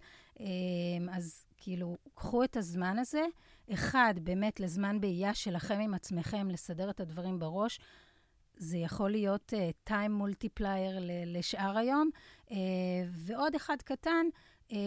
אז 1.11 1.45
כאילו, 1.57 1.97
קחו 2.13 2.43
את 2.43 2.57
הזמן 2.57 2.99
הזה. 2.99 3.25
אחד, 3.73 4.13
באמת 4.23 4.59
לזמן 4.59 5.01
באייה 5.01 5.33
שלכם 5.33 5.79
עם 5.79 5.93
עצמכם, 5.93 6.49
לסדר 6.49 6.89
את 6.89 6.99
הדברים 6.99 7.39
בראש. 7.39 7.79
זה 8.61 8.77
יכול 8.77 9.11
להיות 9.11 9.53
uh, 9.53 9.89
time 9.91 10.21
multiplier 10.21 10.99
לשאר 11.25 11.77
היום. 11.77 12.09
Uh, 12.47 12.53
ועוד 13.11 13.55
אחד 13.55 13.77
קטן, 13.81 14.25
אה, 14.71 14.77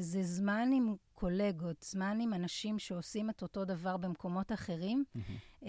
זה 0.00 0.22
זמן 0.22 0.70
עם 0.74 0.94
קולגות, 1.14 1.82
זמן 1.82 2.18
עם 2.20 2.34
אנשים 2.34 2.78
שעושים 2.78 3.30
את 3.30 3.42
אותו 3.42 3.64
דבר 3.64 3.96
במקומות 3.96 4.52
אחרים, 4.52 5.04
mm-hmm. 5.16 5.64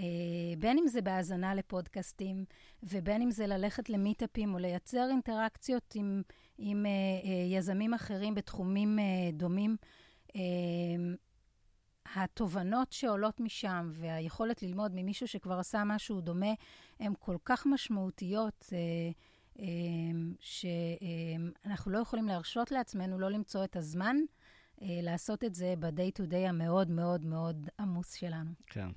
בין 0.60 0.78
אם 0.78 0.88
זה 0.88 1.02
בהאזנה 1.02 1.56
לפודקאסטים, 1.56 2.46
ובין 2.84 3.22
אם 3.22 3.32
זה 3.32 3.48
ללכת 3.48 3.90
למיטאפים 3.90 4.54
או 4.54 4.60
לייצר 4.60 5.08
אינטראקציות 5.10 5.94
עם, 5.96 6.22
עם 6.58 6.86
uh, 6.86 7.26
uh, 7.26 7.28
יזמים 7.58 7.94
אחרים 7.94 8.36
בתחומים 8.36 9.00
uh, 9.00 9.36
דומים. 9.36 9.76
Uh, 10.28 10.34
התובנות 12.16 12.92
שעולות 12.92 13.40
משם 13.40 13.92
והיכולת 13.94 14.64
ללמוד 14.64 14.92
ממישהו 14.96 15.28
שכבר 15.28 15.60
עשה 15.60 15.84
משהו 15.86 16.22
דומה, 16.22 16.54
הן 17.00 17.14
כל 17.20 17.38
כך 17.46 17.66
משמעותיות. 17.66 18.66
Uh, 18.70 18.74
אמ, 19.60 20.34
שאנחנו 20.40 21.92
לא 21.92 21.98
יכולים 21.98 22.28
להרשות 22.28 22.72
לעצמנו 22.72 23.20
לא 23.20 23.32
למצוא 23.32 23.64
את 23.64 23.76
הזמן 23.76 24.16
אה, 24.82 25.00
לעשות 25.02 25.44
את 25.44 25.56
זה 25.56 25.74
ב-day 25.80 26.22
to 26.22 26.32
day 26.32 26.50
המאוד 26.50 26.90
מאוד 26.90 27.26
מאוד 27.26 27.70
עמוס 27.80 28.14
שלנו. 28.14 28.52
כן, 28.68 28.88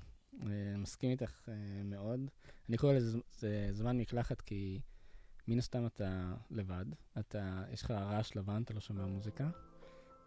אה, 0.41 0.77
מסכים 0.77 1.11
איתך 1.11 1.49
אה, 1.49 1.53
מאוד. 1.83 2.29
אני 2.69 2.77
קורא 2.77 2.93
לזה 2.93 3.69
זמן 3.71 3.97
מקלחת 3.97 4.41
כי 4.41 4.79
מן 5.47 5.57
הסתם 5.57 5.85
אתה 5.85 6.33
לבד, 6.51 6.85
אתה, 7.19 7.63
יש 7.71 7.83
לך 7.83 7.91
רעש 7.91 8.35
לבן, 8.35 8.61
אתה 8.61 8.73
לא 8.73 8.79
שומע 8.79 9.05
מוזיקה, 9.05 9.49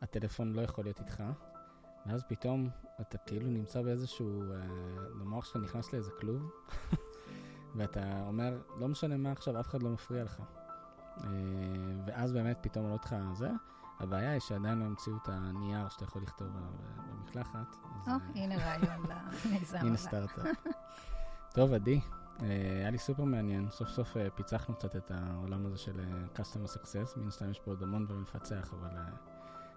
הטלפון 0.00 0.52
לא 0.52 0.60
יכול 0.60 0.84
להיות 0.84 1.00
איתך, 1.00 1.22
ואז 2.06 2.22
פתאום 2.28 2.68
אתה 3.00 3.18
כאילו 3.18 3.50
נמצא 3.50 3.82
באיזשהו, 3.82 4.42
המוח 5.20 5.44
שלך 5.44 5.56
נכנס 5.56 5.92
לאיזה 5.92 6.10
כלוב. 6.20 6.50
ואתה 7.76 8.22
אומר, 8.26 8.58
לא 8.78 8.88
משנה 8.88 9.16
מה 9.16 9.32
עכשיו, 9.32 9.60
אף 9.60 9.68
אחד 9.68 9.82
לא 9.82 9.90
מפריע 9.90 10.24
לך. 10.24 10.42
אה, 11.24 11.26
ואז 12.06 12.32
באמת 12.32 12.58
פתאום 12.60 12.84
עולה 12.84 12.96
אותך 12.96 13.16
זה. 13.32 13.50
הבעיה 14.00 14.30
היא 14.30 14.40
שעדיין 14.40 14.78
לא 14.78 14.84
המציאו 14.84 15.16
את 15.16 15.28
הנייר 15.28 15.88
שאתה 15.88 16.04
יכול 16.04 16.22
לכתוב 16.22 16.48
במקלחת. 17.06 17.76
או, 18.06 18.12
הנה 18.34 18.56
רעיון 18.56 19.06
למיזם 19.44 19.78
הנה 19.86 19.96
סטארט-אפ. 19.96 20.46
טוב, 21.54 21.72
עדי, 21.72 22.00
אה, 22.42 22.46
היה 22.80 22.90
לי 22.90 22.98
סופר 22.98 23.24
מעניין. 23.24 23.70
סוף 23.70 23.88
סוף 23.88 24.16
אה, 24.16 24.30
פיצחנו 24.30 24.74
קצת 24.74 24.96
את 24.96 25.10
העולם 25.10 25.66
הזה 25.66 25.78
של 25.78 26.00
customer 26.34 26.68
success. 26.68 27.18
מן 27.18 27.28
הסתם 27.28 27.50
יש 27.50 27.60
פה 27.60 27.70
עוד 27.70 27.82
המון 27.82 28.04
דברים 28.04 28.22
לפצח, 28.22 28.74
אבל 28.74 28.96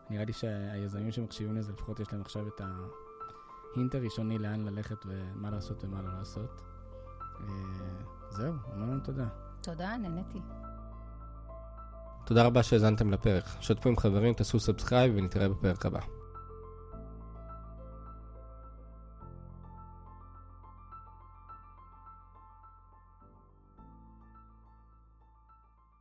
נראה 0.10 0.26
לי 0.26 0.34
שהיזמים 0.34 1.12
שמקשיבים 1.12 1.56
לזה, 1.56 1.74
לפחות 1.74 2.00
יש 2.00 2.14
להם 2.14 2.22
עכשיו 2.22 2.48
את 2.48 2.62
ה 2.62 2.89
hint 2.89 3.96
הראשוני 3.96 4.38
לאן 4.38 4.66
ללכת 4.66 5.06
ומה 5.06 5.50
לעשות 5.50 5.84
ומה 5.84 6.02
לא 6.02 6.18
לעשות. 6.18 6.62
אה, 7.40 7.46
זהו, 8.30 8.54
המון 8.72 9.00
תודה. 9.04 9.28
תודה, 9.62 9.98
נהניתי. 9.98 10.40
תודה 12.26 12.46
רבה 12.46 12.64
שהאזנתם 12.64 13.12
לפרק. 13.12 13.44
שתפו 13.60 13.90
עם 13.90 13.98
חברים, 13.98 14.34
תעשו 14.34 14.60
subscribe 14.60 15.14
ונתראה 15.18 15.50
בפרק 15.50 15.86
הבא. 15.86 16.00